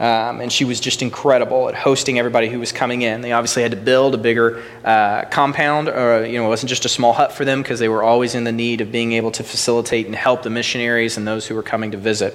[0.00, 3.20] Um, and she was just incredible at hosting everybody who was coming in.
[3.20, 6.86] They obviously had to build a bigger uh, compound, or you know, it wasn't just
[6.86, 9.30] a small hut for them because they were always in the need of being able
[9.32, 12.34] to facilitate and help the missionaries and those who were coming to visit.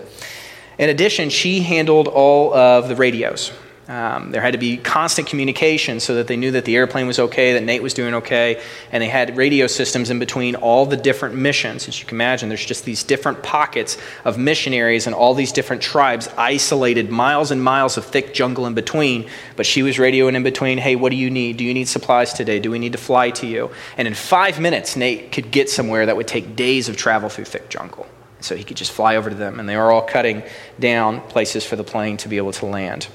[0.78, 3.52] In addition, she handled all of the radios.
[3.88, 7.20] Um, there had to be constant communication so that they knew that the airplane was
[7.20, 8.60] okay, that Nate was doing okay,
[8.92, 11.88] and they had radio systems in between all the different missions.
[11.88, 15.84] As you can imagine, there's just these different pockets of missionaries and all these different
[15.84, 19.30] tribes isolated, miles and miles of thick jungle in between.
[19.56, 21.58] But she was radioing in between hey, what do you need?
[21.58, 22.60] Do you need supplies today?
[22.60, 23.70] Do we need to fly to you?
[23.98, 27.46] And in five minutes, Nate could get somewhere that would take days of travel through
[27.46, 28.08] thick jungle.
[28.40, 30.42] So he could just fly over to them, and they were all cutting
[30.80, 33.08] down places for the plane to be able to land.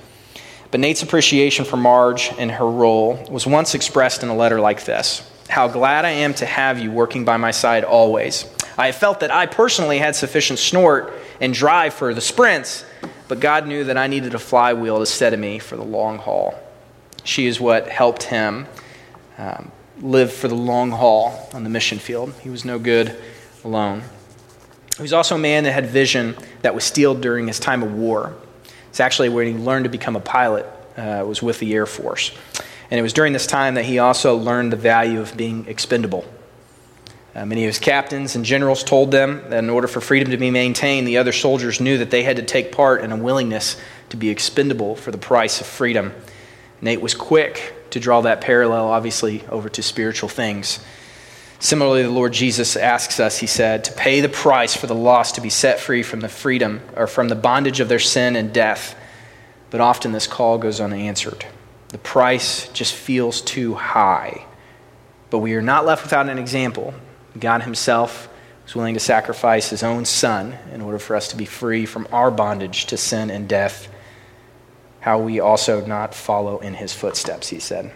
[0.71, 4.85] But Nate's appreciation for Marge and her role was once expressed in a letter like
[4.85, 8.49] this How glad I am to have you working by my side always.
[8.79, 12.85] I felt that I personally had sufficient snort and drive for the sprints,
[13.29, 16.55] but God knew that I needed a flywheel to steady me for the long haul.
[17.25, 18.67] She is what helped him
[19.39, 22.33] um, live for the long haul on the mission field.
[22.41, 23.19] He was no good
[23.65, 24.03] alone.
[24.97, 27.93] He was also a man that had vision that was steeled during his time of
[27.93, 28.35] war.
[28.91, 32.33] It's actually when he learned to become a pilot, uh, was with the Air Force.
[32.91, 36.25] And it was during this time that he also learned the value of being expendable.
[37.35, 40.37] Uh, many of his captains and generals told them that in order for freedom to
[40.37, 43.77] be maintained, the other soldiers knew that they had to take part in a willingness
[44.09, 46.13] to be expendable for the price of freedom.
[46.81, 50.81] Nate was quick to draw that parallel, obviously, over to spiritual things.
[51.63, 55.35] Similarly, the Lord Jesus asks us, he said, to pay the price for the lost
[55.35, 58.51] to be set free from the freedom or from the bondage of their sin and
[58.51, 58.97] death.
[59.69, 61.45] But often this call goes unanswered.
[61.89, 64.47] The price just feels too high.
[65.29, 66.95] But we are not left without an example.
[67.39, 68.29] God Himself
[68.65, 72.09] was willing to sacrifice His own Son in order for us to be free from
[72.11, 73.89] our bondage to sin and death.
[75.01, 77.93] How we also not follow in His footsteps, He said.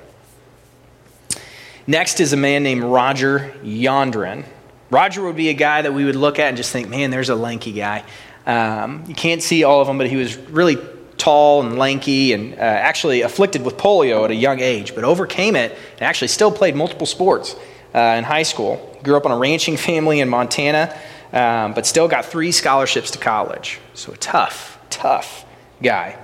[1.86, 4.44] Next is a man named Roger Youderian.
[4.90, 7.28] Roger would be a guy that we would look at and just think, man, there's
[7.28, 8.04] a lanky guy.
[8.46, 10.78] Um, you can't see all of him, but he was really
[11.18, 15.56] tall and lanky and uh, actually afflicted with polio at a young age, but overcame
[15.56, 17.54] it and actually still played multiple sports
[17.94, 18.98] uh, in high school.
[19.02, 20.96] Grew up on a ranching family in Montana,
[21.32, 23.78] um, but still got three scholarships to college.
[23.92, 25.44] So a tough, tough
[25.82, 26.18] guy.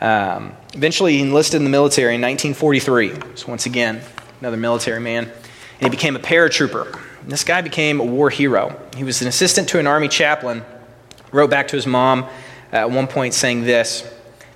[0.00, 3.36] Um, eventually, he enlisted in the military in 1943.
[3.36, 4.02] So, once again,
[4.44, 5.24] another military man.
[5.24, 7.00] And he became a paratrooper.
[7.22, 8.78] And this guy became a war hero.
[8.94, 10.62] He was an assistant to an army chaplain.
[11.32, 12.26] Wrote back to his mom
[12.70, 14.06] at one point saying this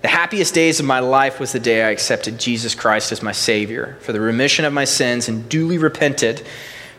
[0.03, 3.33] The happiest days of my life was the day I accepted Jesus Christ as my
[3.33, 6.46] Savior for the remission of my sins and duly repented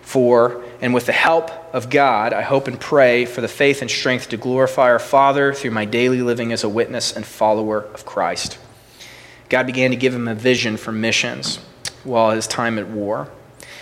[0.02, 3.92] for, and with the help of God, I hope and pray for the faith and
[3.92, 8.08] strength to glorify our Father through my daily living as a witness and follower of
[8.08, 8.58] Christ.
[9.48, 11.60] God began to give him a vision for missions
[12.04, 13.30] while his time at war.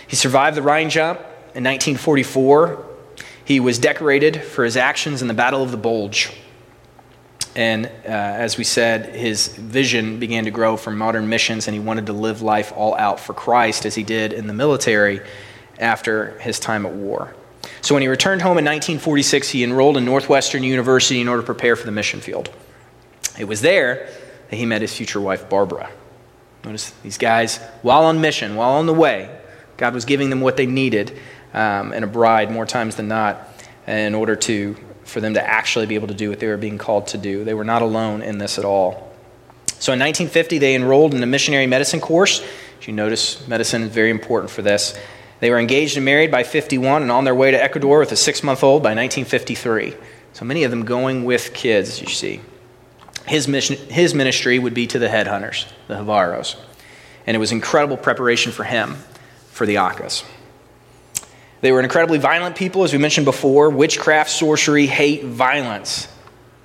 [0.07, 1.19] He survived the Rhine jump
[1.53, 2.85] in 1944.
[3.43, 6.31] He was decorated for his actions in the Battle of the Bulge.
[7.55, 11.79] And uh, as we said, his vision began to grow for modern missions, and he
[11.79, 15.21] wanted to live life all out for Christ as he did in the military
[15.79, 17.35] after his time at war.
[17.81, 21.45] So when he returned home in 1946, he enrolled in Northwestern University in order to
[21.45, 22.51] prepare for the mission field.
[23.39, 24.07] It was there
[24.49, 25.89] that he met his future wife, Barbara.
[26.67, 29.33] Notice these guys, while on mission, while on the way,
[29.77, 31.17] God was giving them what they needed
[31.53, 33.47] um, and a bride more times than not
[33.87, 34.75] in order to,
[35.05, 37.45] for them to actually be able to do what they were being called to do.
[37.45, 39.15] They were not alone in this at all.
[39.79, 42.45] So in 1950, they enrolled in a missionary medicine course.
[42.81, 44.99] As you notice, medicine is very important for this.
[45.39, 48.17] They were engaged and married by 51 and on their way to Ecuador with a
[48.17, 49.95] six month old by 1953.
[50.33, 52.41] So many of them going with kids, you see.
[53.27, 56.55] His, mission, his ministry would be to the headhunters, the Jivaros.
[57.25, 58.95] And it was incredible preparation for him
[59.51, 60.23] for the Aucas.
[61.61, 63.69] They were an incredibly violent people, as we mentioned before.
[63.69, 66.07] Witchcraft, sorcery, hate, violence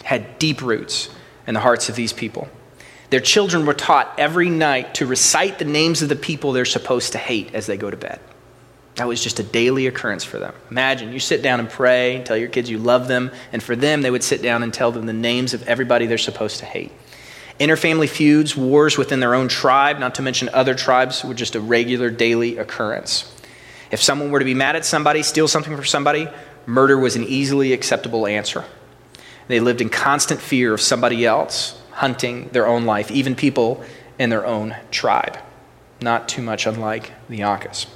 [0.05, 1.09] had deep roots
[1.47, 2.49] in the hearts of these people.
[3.11, 7.13] Their children were taught every night to recite the names of the people they're supposed
[7.13, 8.21] to hate as they go to bed.
[8.97, 10.55] That was just a daily occurrence for them.
[10.71, 13.75] Imagine you sit down and pray, and tell your kids you love them, and for
[13.75, 16.67] them, they would sit down and tell them the names of everybody they're supposed to
[16.67, 16.93] hate.
[17.59, 21.61] Interfamily feuds, wars within their own tribe, not to mention other tribes, were just a
[21.61, 23.33] regular daily occurrence.
[23.91, 26.29] If someone were to be mad at somebody, steal something from somebody,
[26.67, 28.65] murder was an easily acceptable answer.
[29.49, 33.85] They lived in constant fear of somebody else hunting their own life, even people
[34.19, 35.39] in their own tribe.
[36.01, 37.87] Not too much unlike the Aucas.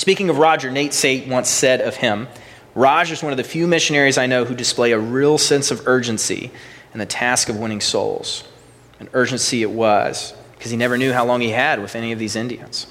[0.00, 2.26] Speaking of Roger, Nate Saint once said of him
[2.74, 5.86] Raj is one of the few missionaries I know who display a real sense of
[5.86, 6.50] urgency
[6.94, 8.44] in the task of winning souls.
[8.98, 12.18] An urgency it was, because he never knew how long he had with any of
[12.18, 12.86] these Indians.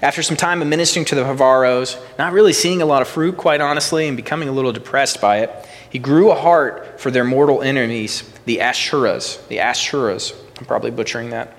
[0.00, 3.36] After some time of ministering to the Jivaros, not really seeing a lot of fruit,
[3.36, 5.50] quite honestly, and becoming a little depressed by it,
[5.90, 9.46] he grew a heart for their mortal enemies, the Ashuras.
[9.48, 10.34] The Ashuras.
[10.58, 11.54] I'm probably butchering that.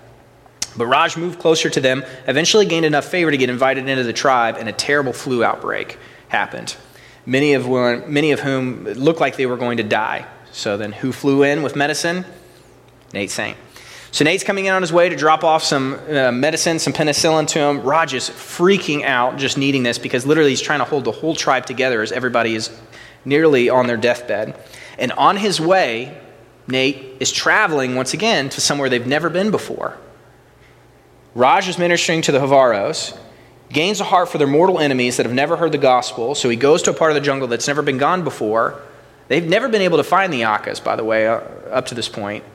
[0.77, 4.13] But Raj moved closer to them, eventually gained enough favor to get invited into the
[4.13, 6.75] tribe, and a terrible flu outbreak happened.
[7.25, 7.67] Many of,
[8.07, 10.27] many of whom looked like they were going to die.
[10.51, 12.25] So then, who flew in with medicine?
[13.13, 13.57] Nate Saint.
[14.11, 17.47] So Nate's coming in on his way to drop off some uh, medicine, some penicillin
[17.47, 17.81] to him.
[17.81, 21.35] Raj is freaking out, just needing this because literally he's trying to hold the whole
[21.35, 22.69] tribe together as everybody is
[23.25, 24.57] nearly on their deathbed.
[24.97, 26.17] And on his way,
[26.67, 29.97] Nate is traveling once again to somewhere they've never been before.
[31.35, 33.17] Raj is ministering to the Jivaros,
[33.69, 36.55] gains a heart for their mortal enemies that have never heard the gospel, so he
[36.55, 38.81] goes to a part of the jungle that's never been gone before.
[39.27, 42.07] They've never been able to find the Aucas, by the way, uh, up to this
[42.07, 42.45] point.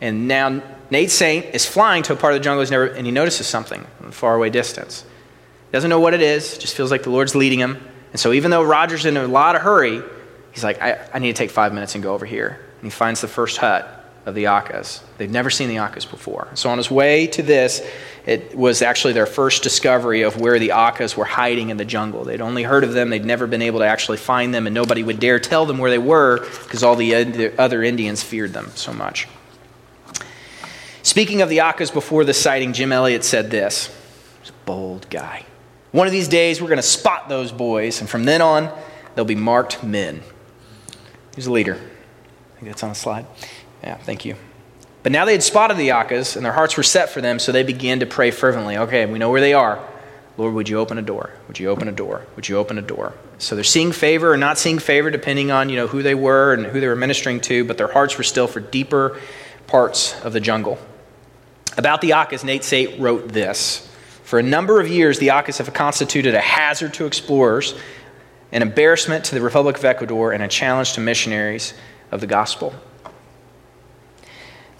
[0.00, 3.04] And now Nate Saint is flying to a part of the jungle he's never, and
[3.04, 5.04] he notices something in a faraway distance.
[5.70, 7.76] Doesn't know what it is, just feels like the Lord's leading him.
[8.12, 10.02] And so even though Roger's in a lot of hurry,
[10.52, 12.58] he's like, I, I need to take five minutes and go over here.
[12.80, 13.99] And he finds the first hut
[14.30, 15.02] of the Aucas.
[15.18, 16.48] They've never seen the Aucas before.
[16.54, 17.86] So on his way to this,
[18.24, 22.24] it was actually their first discovery of where the Aucas were hiding in the jungle.
[22.24, 25.02] They'd only heard of them, they'd never been able to actually find them, and nobody
[25.02, 28.92] would dare tell them where they were because all the other Indians feared them so
[28.92, 29.28] much.
[31.02, 33.94] Speaking of the Aucas before the sighting, Jim Elliot said this.
[34.40, 35.44] He's a bold guy.
[35.92, 38.70] One of these days, we're going to spot those boys, and from then on,
[39.14, 40.22] they'll be marked men.
[41.34, 41.74] He's a leader.
[41.74, 43.26] I think that's on the slide.
[43.82, 44.36] Yeah, thank you.
[45.02, 47.52] But now they had spotted the Aucas, and their hearts were set for them, so
[47.52, 48.76] they began to pray fervently.
[48.76, 49.82] Okay, we know where they are.
[50.36, 51.30] Lord, would you open a door?
[51.48, 52.24] Would you open a door?
[52.36, 53.14] Would you open a door?
[53.38, 56.52] So they're seeing favor or not seeing favor, depending on you know who they were
[56.52, 59.18] and who they were ministering to, but their hearts were still for deeper
[59.66, 60.78] parts of the jungle.
[61.76, 63.86] About the Aucas, Nate Saint wrote this.
[64.24, 67.74] For a number of years, the Aucas have constituted a hazard to explorers,
[68.52, 71.74] an embarrassment to the Republic of Ecuador, and a challenge to missionaries
[72.10, 72.74] of the gospel.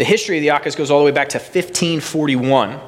[0.00, 2.80] The history of the Aucas goes all the way back to 1541.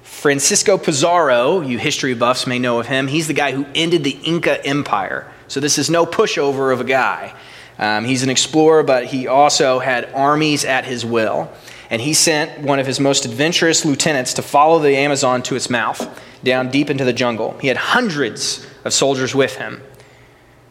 [0.00, 4.18] Francisco Pizarro, you history buffs may know of him, he's the guy who ended the
[4.24, 5.30] Inca Empire.
[5.48, 7.34] So this is no pushover of a guy.
[7.78, 11.52] Um, he's an explorer, but he also had armies at his will
[11.90, 15.68] and he sent one of his most adventurous lieutenants to follow the Amazon to its
[15.68, 17.58] mouth, down deep into the jungle.
[17.58, 19.82] He had hundreds of soldiers with him.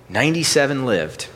[0.10, 1.28] 97 lived.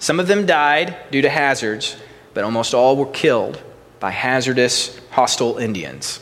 [0.00, 1.96] Some of them died due to hazards,
[2.32, 3.62] but almost all were killed
[4.04, 6.20] by hazardous, hostile Indians.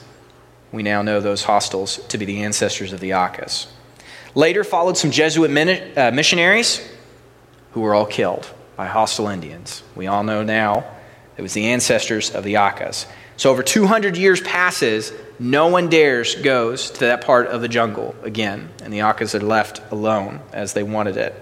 [0.71, 3.67] We now know those hostiles to be the ancestors of the Aucas.
[4.37, 6.89] Later followed some Jesuit uh, missionaries
[7.73, 9.83] who were all killed by hostile Indians.
[9.97, 10.85] We all know now
[11.37, 13.07] it was the ancestors of the Aucas.
[13.37, 18.15] So over 200 years passes, no one dares goes to that part of the jungle
[18.23, 21.35] again, and the Aucas are left alone as they wanted it.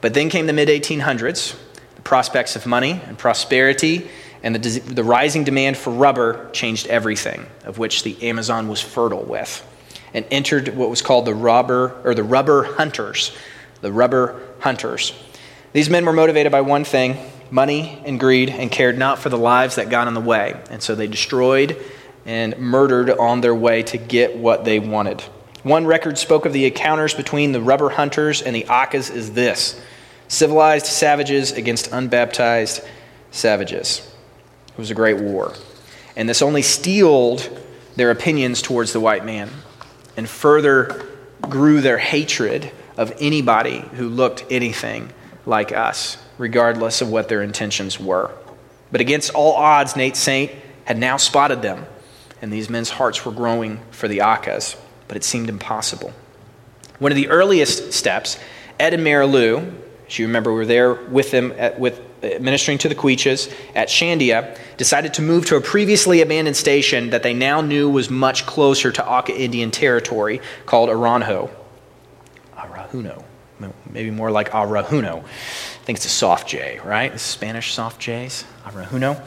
[0.00, 1.58] But then came the mid 1800s,
[1.96, 4.08] the prospects of money and prosperity
[4.42, 9.22] and the, the rising demand for rubber changed everything, of which the Amazon was fertile
[9.22, 9.64] with,
[10.12, 13.32] and entered what was called the rubber or the rubber hunters.
[13.80, 15.12] The rubber hunters.
[15.72, 17.16] These men were motivated by one thing
[17.50, 20.58] money and greed and cared not for the lives that got in the way.
[20.70, 21.76] And so they destroyed
[22.24, 25.20] and murdered on their way to get what they wanted.
[25.62, 29.80] One record spoke of the encounters between the rubber hunters and the Aucas as this
[30.28, 32.82] civilized savages against unbaptized
[33.30, 34.11] savages.
[34.72, 35.54] It was a great war.
[36.16, 37.48] And this only steeled
[37.96, 39.50] their opinions towards the white man
[40.16, 41.06] and further
[41.40, 45.10] grew their hatred of anybody who looked anything
[45.46, 48.30] like us regardless of what their intentions were.
[48.90, 50.52] But against all odds, Nate Saint
[50.84, 51.86] had now spotted them,
[52.40, 54.76] and these men's hearts were growing for the Aucas,
[55.08, 56.12] but it seemed impossible.
[56.98, 58.38] One of the earliest steps,
[58.78, 59.72] Ed and Mary Lou,
[60.18, 63.88] you remember, we were there with them at, with uh, ministering to the Quiches at
[63.88, 68.46] Shandia, decided to move to a previously abandoned station that they now knew was much
[68.46, 71.50] closer to Auca Indian territory called Aranjo.
[72.56, 73.24] Arahuno.
[73.90, 75.22] Maybe more like Arahuno.
[75.22, 77.18] I think it's a soft J, right?
[77.18, 79.20] Spanish soft J's, Arahuno.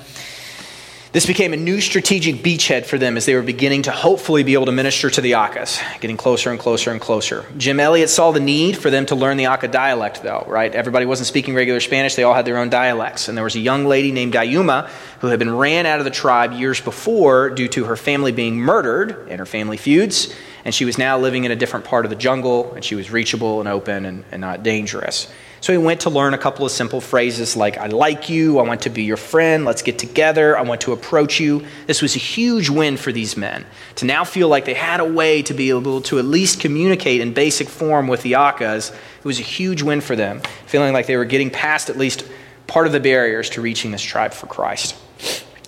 [1.16, 4.54] This became a new strategic beachhead for them as they were beginning to hopefully be
[4.54, 7.46] able to minister to the Aucas, getting closer and closer and closer.
[7.56, 10.76] Jim Elliot saw the need for them to learn the Auca dialect, though, right?
[10.76, 13.30] Everybody wasn't speaking regular Spanish, they all had their own dialects.
[13.30, 14.90] And there was a young lady named Dayuma
[15.22, 18.58] who had been ran out of the tribe years before due to her family being
[18.58, 20.36] murdered and her family feuds.
[20.66, 23.10] And she was now living in a different part of the jungle, and she was
[23.10, 25.32] reachable and open and, and not dangerous.
[25.66, 28.62] So he went to learn a couple of simple phrases like, I like you, I
[28.62, 31.66] want to be your friend, let's get together, I want to approach you.
[31.88, 35.06] This was a huge win for these men to now feel like they had a
[35.12, 38.92] way to be able to at least communicate in basic form with the Aucas.
[38.92, 42.30] It was a huge win for them, feeling like they were getting past at least
[42.68, 44.96] part of the barriers to reaching this tribe for Christ.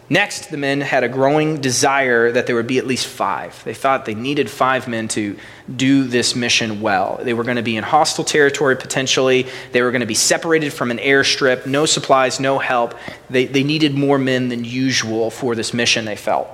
[0.10, 3.62] Next, the men had a growing desire that there would be at least five.
[3.66, 5.38] They thought they needed five men to
[5.76, 7.20] do this mission well.
[7.22, 9.48] They were going to be in hostile territory potentially.
[9.74, 12.94] They were going to be separated from an airstrip, no supplies, no help.
[13.30, 16.48] They, they needed more men than usual for this mission, they felt.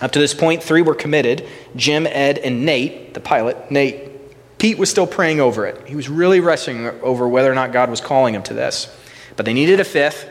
[0.00, 3.72] Up to this point, three were committed Jim, Ed, and Nate, the pilot.
[3.72, 4.10] Nate,
[4.58, 5.84] Pete was still praying over it.
[5.88, 8.94] He was really wrestling over whether or not God was calling him to this.
[9.34, 10.28] But they needed a fifth,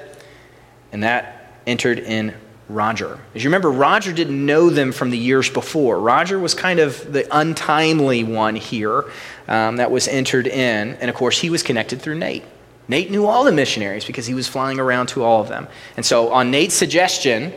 [0.93, 2.33] and that entered in
[2.69, 3.19] Roger.
[3.35, 5.99] As you remember, Roger didn't know them from the years before.
[5.99, 9.05] Roger was kind of the untimely one here
[9.47, 10.95] um, that was entered in.
[10.95, 12.43] And of course, he was connected through Nate.
[12.87, 15.67] Nate knew all the missionaries because he was flying around to all of them.
[15.95, 17.53] And so, on Nate's suggestion,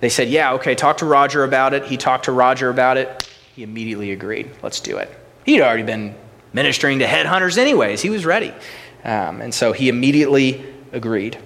[0.00, 1.84] they said, Yeah, okay, talk to Roger about it.
[1.84, 3.28] He talked to Roger about it.
[3.54, 4.50] He immediately agreed.
[4.62, 5.10] Let's do it.
[5.44, 6.14] He'd already been
[6.52, 8.02] ministering to headhunters, anyways.
[8.02, 8.52] He was ready.
[9.04, 11.38] Um, and so, he immediately agreed.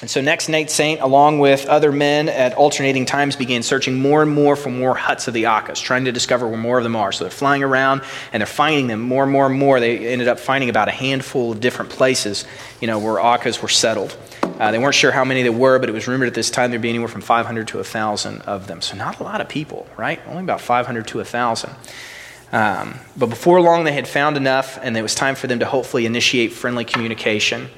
[0.00, 4.22] And so, next, Nate Saint, along with other men at alternating times, began searching more
[4.22, 6.96] and more for more huts of the Aucas, trying to discover where more of them
[6.96, 7.12] are.
[7.12, 9.80] So, they're flying around and they're finding them more and more and more.
[9.80, 12.44] They ended up finding about a handful of different places,
[12.80, 14.16] you know, where Aucas were settled.
[14.42, 16.70] Uh, they weren't sure how many there were, but it was rumored at this time
[16.70, 18.82] there'd be anywhere from 500 to 1,000 of them.
[18.82, 20.20] So, not a lot of people, right?
[20.26, 21.70] Only about 500 to 1,000.
[22.52, 25.66] Um, but before long, they had found enough, and it was time for them to
[25.66, 27.68] hopefully initiate friendly communication.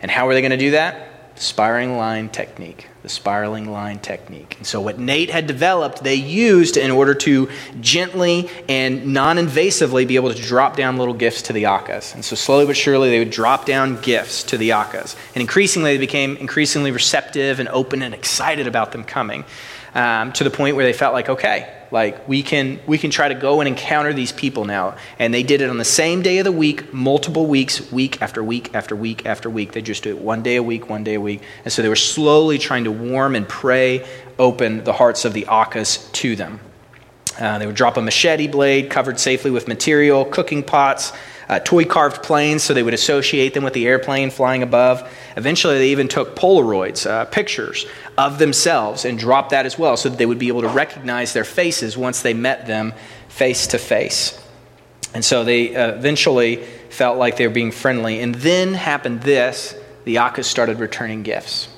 [0.00, 1.11] And how were they going to do that?
[1.36, 2.88] Spiraling line technique.
[3.02, 4.54] The spiraling line technique.
[4.58, 7.48] And so, what Nate had developed, they used in order to
[7.80, 12.14] gently and non invasively be able to drop down little gifts to the Aucas.
[12.14, 15.16] And so, slowly but surely, they would drop down gifts to the Aucas.
[15.34, 19.44] And increasingly, they became increasingly receptive and open and excited about them coming.
[19.94, 23.28] um, to the point where they felt like, okay, like we can we can try
[23.28, 24.96] to go and encounter these people now.
[25.18, 28.42] And they did it on the same day of the week, multiple weeks, week after
[28.42, 29.72] week after week after week.
[29.72, 31.42] They just do it one day a week, one day a week.
[31.64, 34.06] And so they were slowly trying to warm and pray
[34.38, 36.60] open the hearts of the Aucas to them.
[37.38, 41.12] Uh, they would drop a machete blade covered safely with material, cooking pots,
[41.52, 45.06] uh, toy carved planes, so they would associate them with the airplane flying above.
[45.36, 47.84] Eventually, they even took Polaroids, uh, pictures
[48.16, 51.34] of themselves, and dropped that as well, so that they would be able to recognize
[51.34, 52.94] their faces once they met them
[53.28, 54.42] face to face.
[55.14, 56.56] And so they uh, eventually
[56.88, 58.20] felt like they were being friendly.
[58.20, 59.74] And then happened this
[60.04, 61.68] the Aucas started returning gifts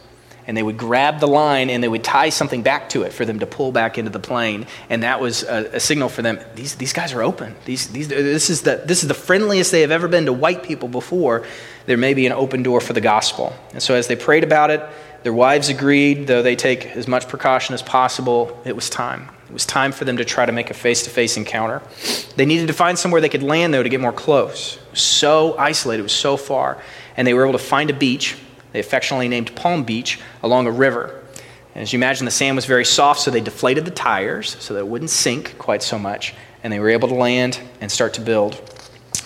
[0.47, 3.24] and they would grab the line and they would tie something back to it for
[3.24, 4.66] them to pull back into the plane.
[4.90, 7.55] And that was a, a signal for them these, these guys are open.
[7.64, 10.62] These, these, this, is the, this is the friendliest they have ever been to white
[10.62, 11.47] people before.
[11.86, 13.55] There may be an open door for the gospel.
[13.72, 14.82] And so as they prayed about it,
[15.22, 18.61] their wives agreed, though they take as much precaution as possible.
[18.66, 19.30] It was time.
[19.49, 21.80] It was time for them to try to make a face to face encounter.
[22.36, 24.76] They needed to find somewhere they could land, though, to get more close.
[24.76, 26.82] It was so isolated, it was so far.
[27.16, 28.36] And they were able to find a beach
[28.74, 31.22] they affectionately named Palm Beach, along a river.
[31.74, 34.80] As you imagine, the sand was very soft, so they deflated the tires so that
[34.80, 38.20] it wouldn't sink quite so much, and they were able to land and start to
[38.20, 38.55] build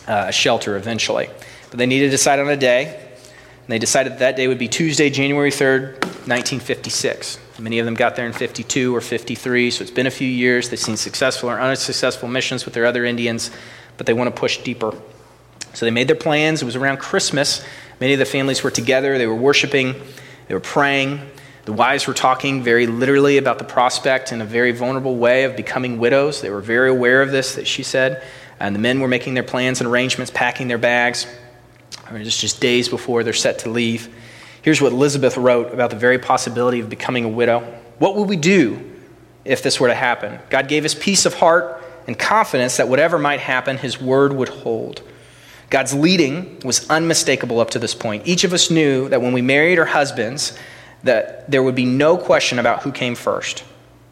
[0.06, 1.28] uh, a shelter eventually.
[1.68, 4.58] But they needed to decide on a day, and they decided that, that day would
[4.58, 7.38] be Tuesday, January 3rd, 1956.
[7.58, 10.70] Many of them got there in 52 or 53, so it's been a few years.
[10.70, 13.50] They've seen successful or unsuccessful missions with their other Indians,
[13.98, 14.94] but they want to push deeper.
[15.74, 16.62] So they made their plans.
[16.62, 17.62] It was around Christmas
[18.00, 19.94] Many of the families were together, they were worshiping,
[20.48, 21.20] they were praying.
[21.66, 25.54] The wives were talking very literally about the prospect in a very vulnerable way of
[25.54, 26.40] becoming widows.
[26.40, 28.22] They were very aware of this, that she said.
[28.58, 31.26] And the men were making their plans and arrangements, packing their bags.
[32.10, 34.08] It was just days before they're set to leave.
[34.62, 37.60] Here's what Elizabeth wrote about the very possibility of becoming a widow.
[37.98, 38.92] What would we do
[39.44, 40.38] if this were to happen?
[40.50, 44.48] God gave us peace of heart and confidence that whatever might happen, his word would
[44.48, 45.02] hold.
[45.70, 48.26] God's leading was unmistakable up to this point.
[48.26, 50.58] Each of us knew that when we married our husbands,
[51.02, 53.64] that there would be no question about who came first.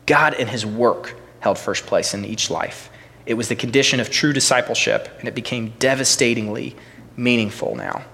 [0.04, 2.90] God and his work held first place in each life.
[3.24, 6.76] It was the condition of true discipleship, and it became devastatingly
[7.16, 8.04] meaningful now.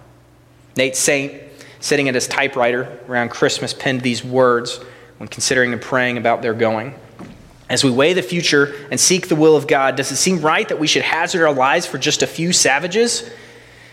[0.76, 1.42] Nate Saint,
[1.80, 4.78] sitting at his typewriter around Christmas, penned these words
[5.18, 6.94] when considering and praying about their going.
[7.72, 10.68] As we weigh the future and seek the will of God, does it seem right
[10.68, 13.30] that we should hazard our lives for just a few savages?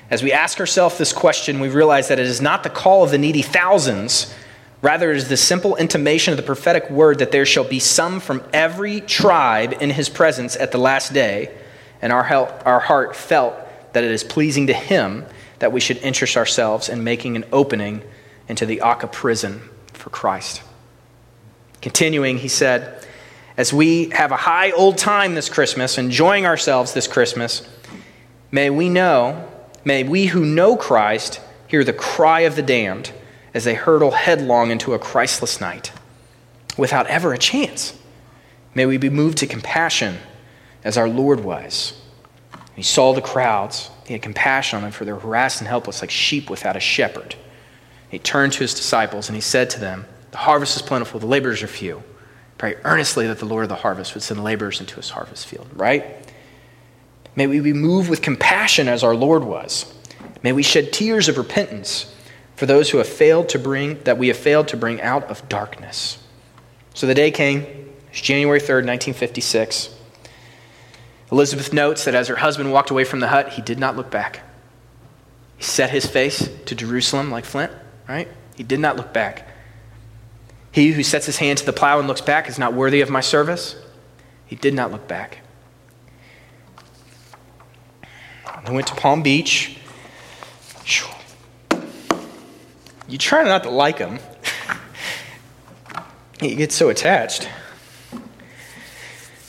[0.10, 3.12] As we ask ourselves this question, we realize that it is not the call of
[3.12, 4.36] the needy thousands.
[4.82, 8.20] Rather, it is the simple intimation of the prophetic word that there shall be some
[8.20, 11.50] from every tribe in his presence at the last day.
[12.02, 12.26] And our,
[12.66, 13.56] our heart felt
[13.94, 15.26] that it is pleasing to him
[15.60, 18.02] that we should interest ourselves in making an opening
[18.50, 19.62] into the Auca prison
[19.94, 20.64] for Christ.
[21.82, 23.06] Continuing, he said,
[23.60, 27.68] as we have a high old time this Christmas, enjoying ourselves this Christmas,
[28.52, 29.46] may we know,
[29.84, 33.12] may we who know Christ hear the cry of the damned
[33.54, 35.92] as they hurtle headlong into a Christless night
[36.78, 38.02] without ever a chance.
[38.74, 40.20] May we be moved to compassion
[40.86, 42.00] as our Lord was.
[42.78, 43.90] He saw the crowds.
[44.08, 46.80] He had compassion on them, for they were harassed and helpless like sheep without a
[46.80, 47.36] shepherd.
[48.08, 51.28] He turned to his disciples and he said to them, The harvest is plentiful, the
[51.28, 52.04] laborers are few.
[52.60, 55.68] Pray earnestly that the Lord of the harvest would send laborers into his harvest field,
[55.74, 56.06] right?
[57.36, 59.92] May we be moved with compassion as our Lord was.
[60.44, 62.14] May we shed tears of repentance
[62.58, 65.48] for those who have failed to bring, that we have failed to bring out of
[65.48, 66.22] darkness.
[66.94, 67.66] So the day came,
[68.12, 69.96] it's January 3rd, 1956.
[71.32, 74.12] Elizabeth notes that as her husband walked away from the hut, he did not look
[74.12, 74.42] back.
[75.56, 77.72] He set his face to Jerusalem like flint,
[78.06, 78.28] right?
[78.56, 79.49] He did not look back.
[80.80, 83.10] He who sets his hand to the plow and looks back is not worthy of
[83.10, 83.76] my service.
[84.46, 85.40] He did not look back.
[88.46, 89.78] I went to Palm Beach.
[93.10, 94.20] You try not to like him.
[96.42, 97.50] you get so attached.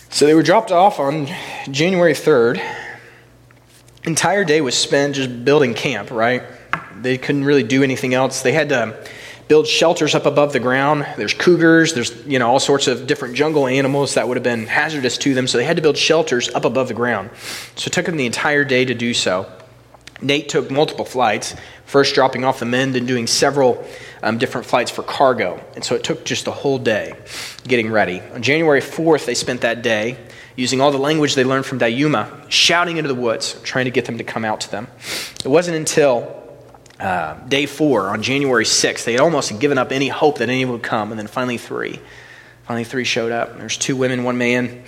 [0.09, 1.29] So they were dropped off on
[1.71, 2.61] January 3rd.
[4.03, 6.43] Entire day was spent just building camp, right?
[7.01, 8.43] They couldn't really do anything else.
[8.43, 9.09] They had to
[9.51, 11.05] build shelters up above the ground.
[11.17, 14.69] There's cougars, there's you know all sorts of different jungle animals that would have been
[14.69, 17.31] hazardous to them, so they had to build shelters up above the ground.
[17.75, 19.51] So it took them the entire day to do so.
[20.23, 23.85] Nate took multiple flights, first dropping off the men, then doing several
[24.23, 25.61] um, different flights for cargo.
[25.75, 27.15] And so it took just a whole day
[27.67, 28.21] getting ready.
[28.33, 30.17] On January 4th, they spent that day
[30.55, 34.05] using all the language they learned from Dayuma, shouting into the woods, trying to get
[34.05, 34.87] them to come out to them.
[35.45, 36.40] It wasn't until
[37.01, 39.05] uh, day four on January 6th.
[39.05, 42.01] They had almost given up any hope that anyone would come, and then finally three.
[42.65, 43.59] Finally, three showed up.
[43.59, 44.85] There's two women, one man.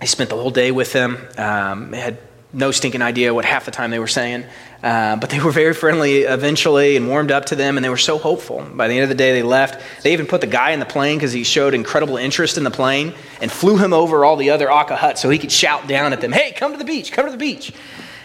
[0.00, 1.16] I spent the whole day with them.
[1.38, 2.18] Um, had
[2.52, 4.44] no stinking idea what half the time they were saying.
[4.82, 7.96] Uh, but they were very friendly eventually and warmed up to them, and they were
[7.96, 8.62] so hopeful.
[8.74, 10.02] By the end of the day, they left.
[10.02, 12.70] They even put the guy in the plane because he showed incredible interest in the
[12.70, 16.12] plane and flew him over all the other Auca huts so he could shout down
[16.12, 17.72] at them, Hey, come to the beach, come to the beach.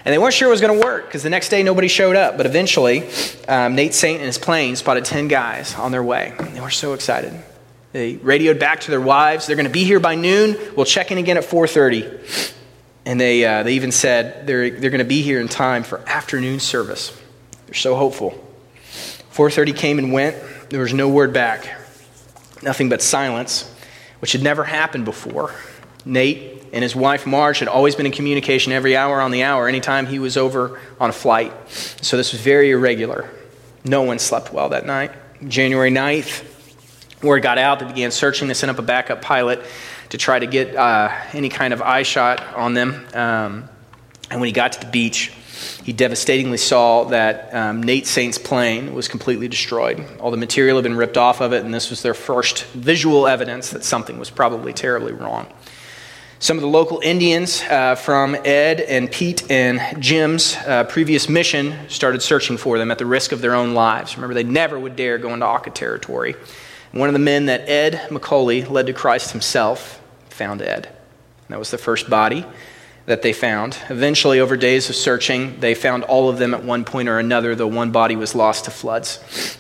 [0.04, 2.16] And they weren't sure it was going to work because the next day nobody showed
[2.16, 2.38] up.
[2.38, 3.08] But eventually,
[3.48, 6.34] um, Nate Saint and his plane spotted 10 guys on their way.
[6.54, 7.34] They were so excited.
[7.92, 9.48] They radioed back to their wives.
[9.48, 10.58] They're going to be here by noon.
[10.76, 12.54] We'll check in again at 4.30.
[13.06, 16.00] And they, uh, they even said they're, they're going to be here in time for
[16.08, 17.18] afternoon service.
[17.66, 18.32] They're so hopeful.
[19.34, 20.38] 4.30 came and went.
[20.70, 21.68] There was no word back.
[22.64, 23.74] Nothing but silence,
[24.20, 25.54] which had never happened before.
[26.06, 29.68] Nate and his wife Marge had always been in communication every hour on the hour,
[29.68, 31.54] anytime he was over on a flight.
[31.70, 33.30] So this was very irregular.
[33.84, 35.12] No one slept well that night.
[35.48, 36.44] January 9th,
[37.24, 37.80] word got out.
[37.80, 38.48] They began searching.
[38.48, 39.64] They sent up a backup pilot
[40.10, 43.08] to try to get uh, any kind of eye shot on them.
[43.14, 43.70] Um,
[44.30, 45.34] and when he got to the beach,
[45.84, 50.04] he devastatingly saw that um, Nate Saint's plane was completely destroyed.
[50.20, 53.28] All the material had been ripped off of it, and this was their first visual
[53.28, 55.48] evidence that something was probably terribly wrong.
[56.42, 61.88] Some of the local Indians uh, from Ed and Pete and Jim's uh, previous mission
[61.88, 64.18] started searching for them at the risk of their own lives.
[64.18, 66.36] Remember, they never would dare go into Auca territory.
[66.94, 70.90] One of the men that Ed McCully led to Christ himself found Ed.
[71.50, 72.44] That was the first body
[73.06, 73.78] that they found.
[73.92, 77.54] Eventually, over days of searching, they found all of them at one point or another,
[77.54, 79.60] though one body was lost to floods.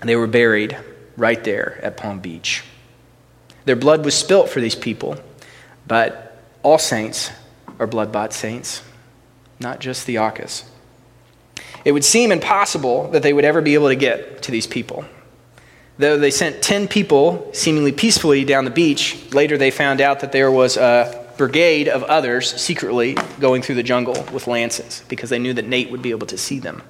[0.00, 0.76] And they were buried
[1.16, 2.64] right there at Palm Beach.
[3.66, 5.16] Their blood was spilt for these people,
[5.88, 7.30] but all saints
[7.78, 8.82] are blood bought saints,
[9.58, 10.64] not just the Aucas.
[11.84, 15.04] It would seem impossible that they would ever be able to get to these people.
[15.96, 20.30] Though they sent 10 people seemingly peacefully down the beach, later they found out that
[20.30, 25.38] there was a brigade of others secretly going through the jungle with lances because they
[25.38, 26.82] knew that Nate would be able to see them.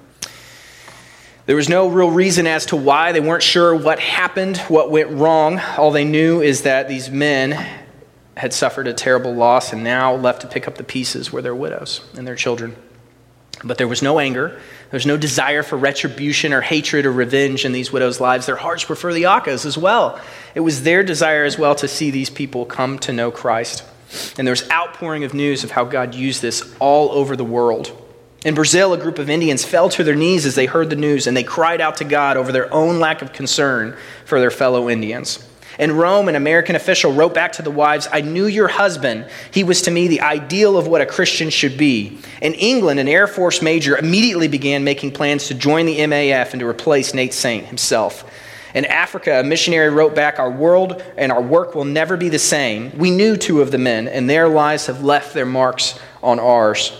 [1.45, 3.11] There was no real reason as to why.
[3.11, 5.59] They weren't sure what happened, what went wrong.
[5.77, 7.53] All they knew is that these men
[8.39, 11.55] had suffered a terrible loss and now left to pick up the pieces were their
[11.55, 12.75] widows and their children.
[13.65, 14.47] But there was no anger.
[14.47, 18.45] there was no desire for retribution or hatred or revenge in these widows' lives.
[18.45, 20.21] Their hearts were for the Aucas as well.
[20.55, 23.83] It was their desire as well to see these people come to know Christ.
[24.37, 27.91] And there was outpouring of news of how God used this all over the world.
[28.45, 31.27] In Brazil, a group of Indians fell to their knees as they heard the news
[31.27, 34.89] and they cried out to God over their own lack of concern for their fellow
[34.89, 35.45] Indians.
[35.79, 39.25] In Rome, an American official wrote back to the wives, I knew your husband.
[39.51, 42.19] He was to me the ideal of what a Christian should be.
[42.41, 46.59] In England, an Air Force major immediately began making plans to join the MAF and
[46.59, 48.29] to replace Nate Saint himself.
[48.75, 52.39] In Africa, a missionary wrote back, Our world and our work will never be the
[52.39, 52.91] same.
[52.97, 56.91] We knew two of the men, and their lives have left their marks on ours.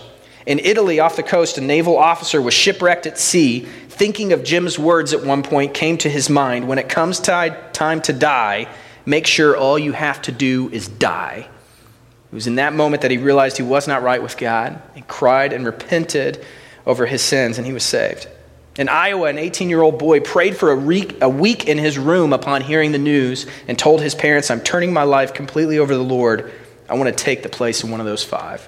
[0.46, 3.66] In Italy, off the coast, a naval officer was shipwrecked at sea
[4.00, 8.00] thinking of Jim's words at one point came to his mind when it comes time
[8.00, 8.66] to die,
[9.04, 11.46] make sure all you have to do is die.
[12.32, 15.06] It was in that moment that he realized he was not right with God and
[15.06, 16.42] cried and repented
[16.86, 18.26] over his sins, and he was saved.
[18.78, 21.98] In Iowa, an 18 year old boy prayed for a week, a week in his
[21.98, 25.92] room upon hearing the news and told his parents, I'm turning my life completely over
[25.92, 26.50] to the Lord.
[26.88, 28.66] I want to take the place of one of those five.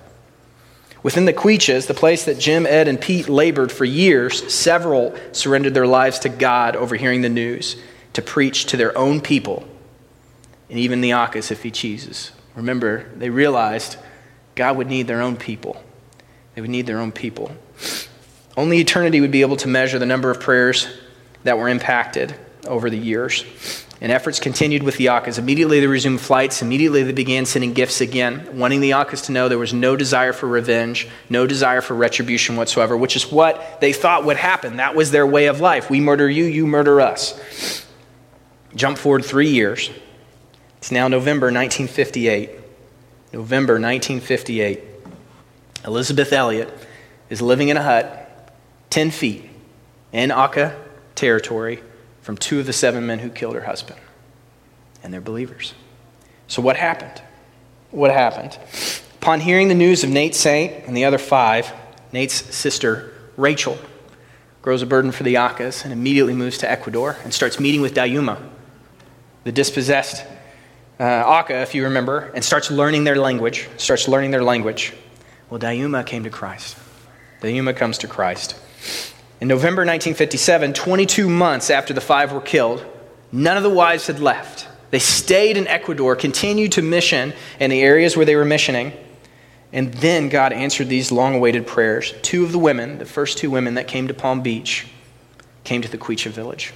[1.03, 5.75] Within the Quiches, the place that Jim, Ed, and Pete labored for years, several surrendered
[5.75, 7.77] their lives to God over hearing the news
[8.13, 9.67] to preach to their own people,
[10.71, 12.31] and even the Aucas if he chooses.
[12.55, 13.97] Remember, they realized
[14.55, 15.83] God would need their own people.
[16.55, 17.51] They would need their own people.
[18.57, 20.87] Only eternity would be able to measure the number of prayers
[21.45, 22.35] that were impacted
[22.67, 23.45] over the years.
[24.03, 25.39] And efforts continued with the Aucas.
[25.39, 26.61] Immediately they resumed flights.
[26.61, 30.33] Immediately they began sending gifts again, wanting the Aucas to know there was no desire
[30.33, 34.79] for revenge, no desire for retribution whatsoever, which is what they thought would happen.
[34.79, 35.89] That was their way of life.
[35.89, 37.87] We murder you, you murder us.
[38.75, 39.89] Jump forward three years.
[40.79, 42.51] It's now November 1958.
[43.33, 44.81] November 1958.
[45.87, 46.69] Elizabeth Elliot
[47.31, 48.53] is living in a hut
[48.91, 49.49] 10 feet
[50.13, 50.77] in Auca
[51.15, 51.81] territory
[52.23, 54.01] from two of the seven men who killed her husband.
[55.03, 55.75] And they're believers.
[56.47, 57.21] So, what happened?
[57.91, 58.59] What happened?
[59.21, 61.73] Upon hearing the news of Nate Saint and the other five,
[62.13, 63.79] Nate's sister, Rachel,
[64.63, 67.95] grows a burden for the Aucas and immediately moves to Ecuador and starts meeting with
[67.95, 68.41] Dayuma,
[69.45, 70.25] the dispossessed
[71.01, 73.69] uh, Auca, if you remember, and starts learning their language.
[73.77, 74.93] Starts learning their language.
[75.51, 76.77] Well, Dayuma came to Christ.
[77.41, 78.57] Dayuma comes to Christ.
[79.43, 82.87] In November 1957, 22 months after the five were killed,
[83.33, 84.69] none of the wives had left.
[84.93, 88.93] They stayed in Ecuador, continued to mission in the areas where they were missioning.
[89.73, 92.15] And then God answered these long awaited prayers.
[92.23, 94.87] Two of the women, the first two women that came to Palm Beach,
[95.65, 96.73] came to the Quechua village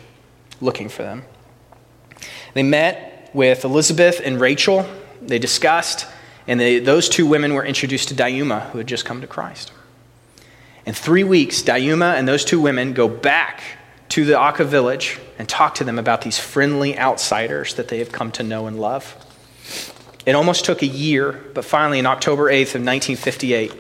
[0.61, 1.23] looking for them.
[2.55, 4.85] They met with Elizabeth and Rachel.
[5.23, 6.05] They discussed,
[6.49, 9.71] and they, those two women were introduced to Dayuma, who had just come to Christ.
[10.87, 13.61] In three weeks, Dayuma and those two women go back
[14.11, 18.12] to the Auca village and talk to them about these friendly outsiders that they have
[18.12, 19.16] come to know and love.
[20.24, 23.72] It almost took a year, but finally, on October 8th of 1958,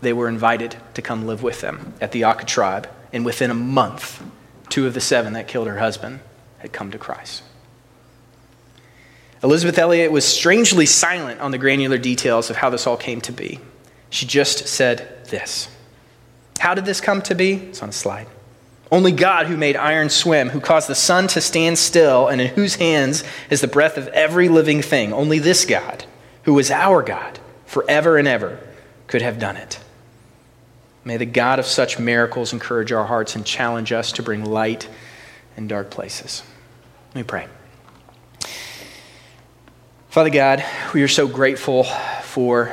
[0.00, 2.88] they were invited to come live with them at the Auca tribe.
[3.12, 4.22] And within a month,
[4.70, 6.20] two of the seven that killed her husband
[6.58, 7.42] had come to Christ.
[9.42, 13.32] Elizabeth Elliot was strangely silent on the granular details of how this all came to
[13.32, 13.60] be.
[14.08, 15.68] She just said this.
[16.58, 17.54] How did this come to be?
[17.54, 18.26] It's on a slide.
[18.90, 22.48] Only God, who made iron swim, who caused the sun to stand still, and in
[22.48, 26.04] whose hands is the breath of every living thing, only this God,
[26.44, 28.60] who is our God forever and ever,
[29.06, 29.80] could have done it.
[31.04, 34.88] May the God of such miracles encourage our hearts and challenge us to bring light
[35.56, 36.42] in dark places.
[37.08, 37.48] Let me pray.
[40.08, 41.84] Father God, we are so grateful
[42.22, 42.72] for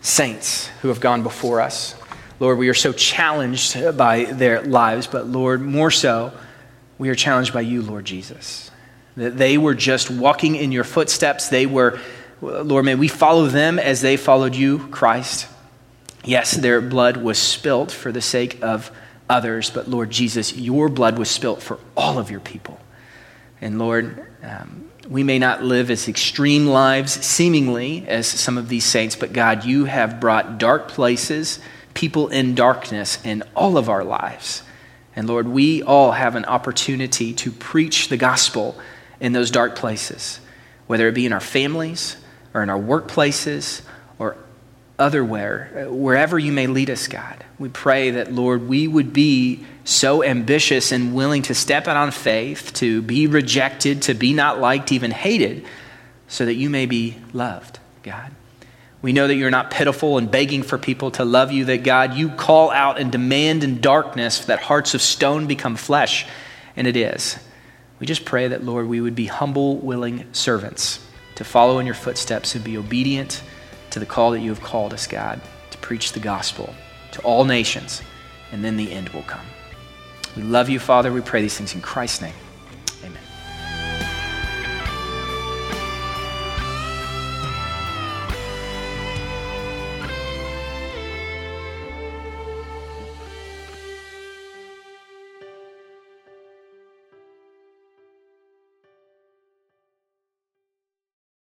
[0.00, 1.94] saints who have gone before us.
[2.42, 6.32] Lord, we are so challenged by their lives, but Lord, more so,
[6.98, 8.68] we are challenged by you, Lord Jesus.
[9.16, 11.50] That they were just walking in your footsteps.
[11.50, 12.00] They were,
[12.40, 15.46] Lord, may we follow them as they followed you, Christ.
[16.24, 18.90] Yes, their blood was spilt for the sake of
[19.30, 22.80] others, but Lord Jesus, your blood was spilt for all of your people.
[23.60, 28.84] And Lord, um, we may not live as extreme lives, seemingly, as some of these
[28.84, 31.60] saints, but God, you have brought dark places
[31.94, 34.62] people in darkness in all of our lives.
[35.14, 38.76] And Lord, we all have an opportunity to preach the gospel
[39.20, 40.40] in those dark places,
[40.86, 42.16] whether it be in our families
[42.54, 43.82] or in our workplaces
[44.18, 44.36] or
[44.98, 47.44] otherwhere, wherever you may lead us, God.
[47.58, 52.10] We pray that, Lord, we would be so ambitious and willing to step out on
[52.10, 55.64] faith, to be rejected, to be not liked, even hated,
[56.28, 58.31] so that you may be loved, God.
[59.02, 62.14] We know that you're not pitiful and begging for people to love you, that God,
[62.14, 66.24] you call out and demand in darkness that hearts of stone become flesh,
[66.76, 67.36] and it is.
[67.98, 71.96] We just pray that, Lord, we would be humble, willing servants to follow in your
[71.96, 73.42] footsteps and be obedient
[73.90, 75.40] to the call that you have called us, God,
[75.70, 76.72] to preach the gospel
[77.12, 78.02] to all nations,
[78.52, 79.44] and then the end will come.
[80.36, 81.12] We love you, Father.
[81.12, 82.34] We pray these things in Christ's name.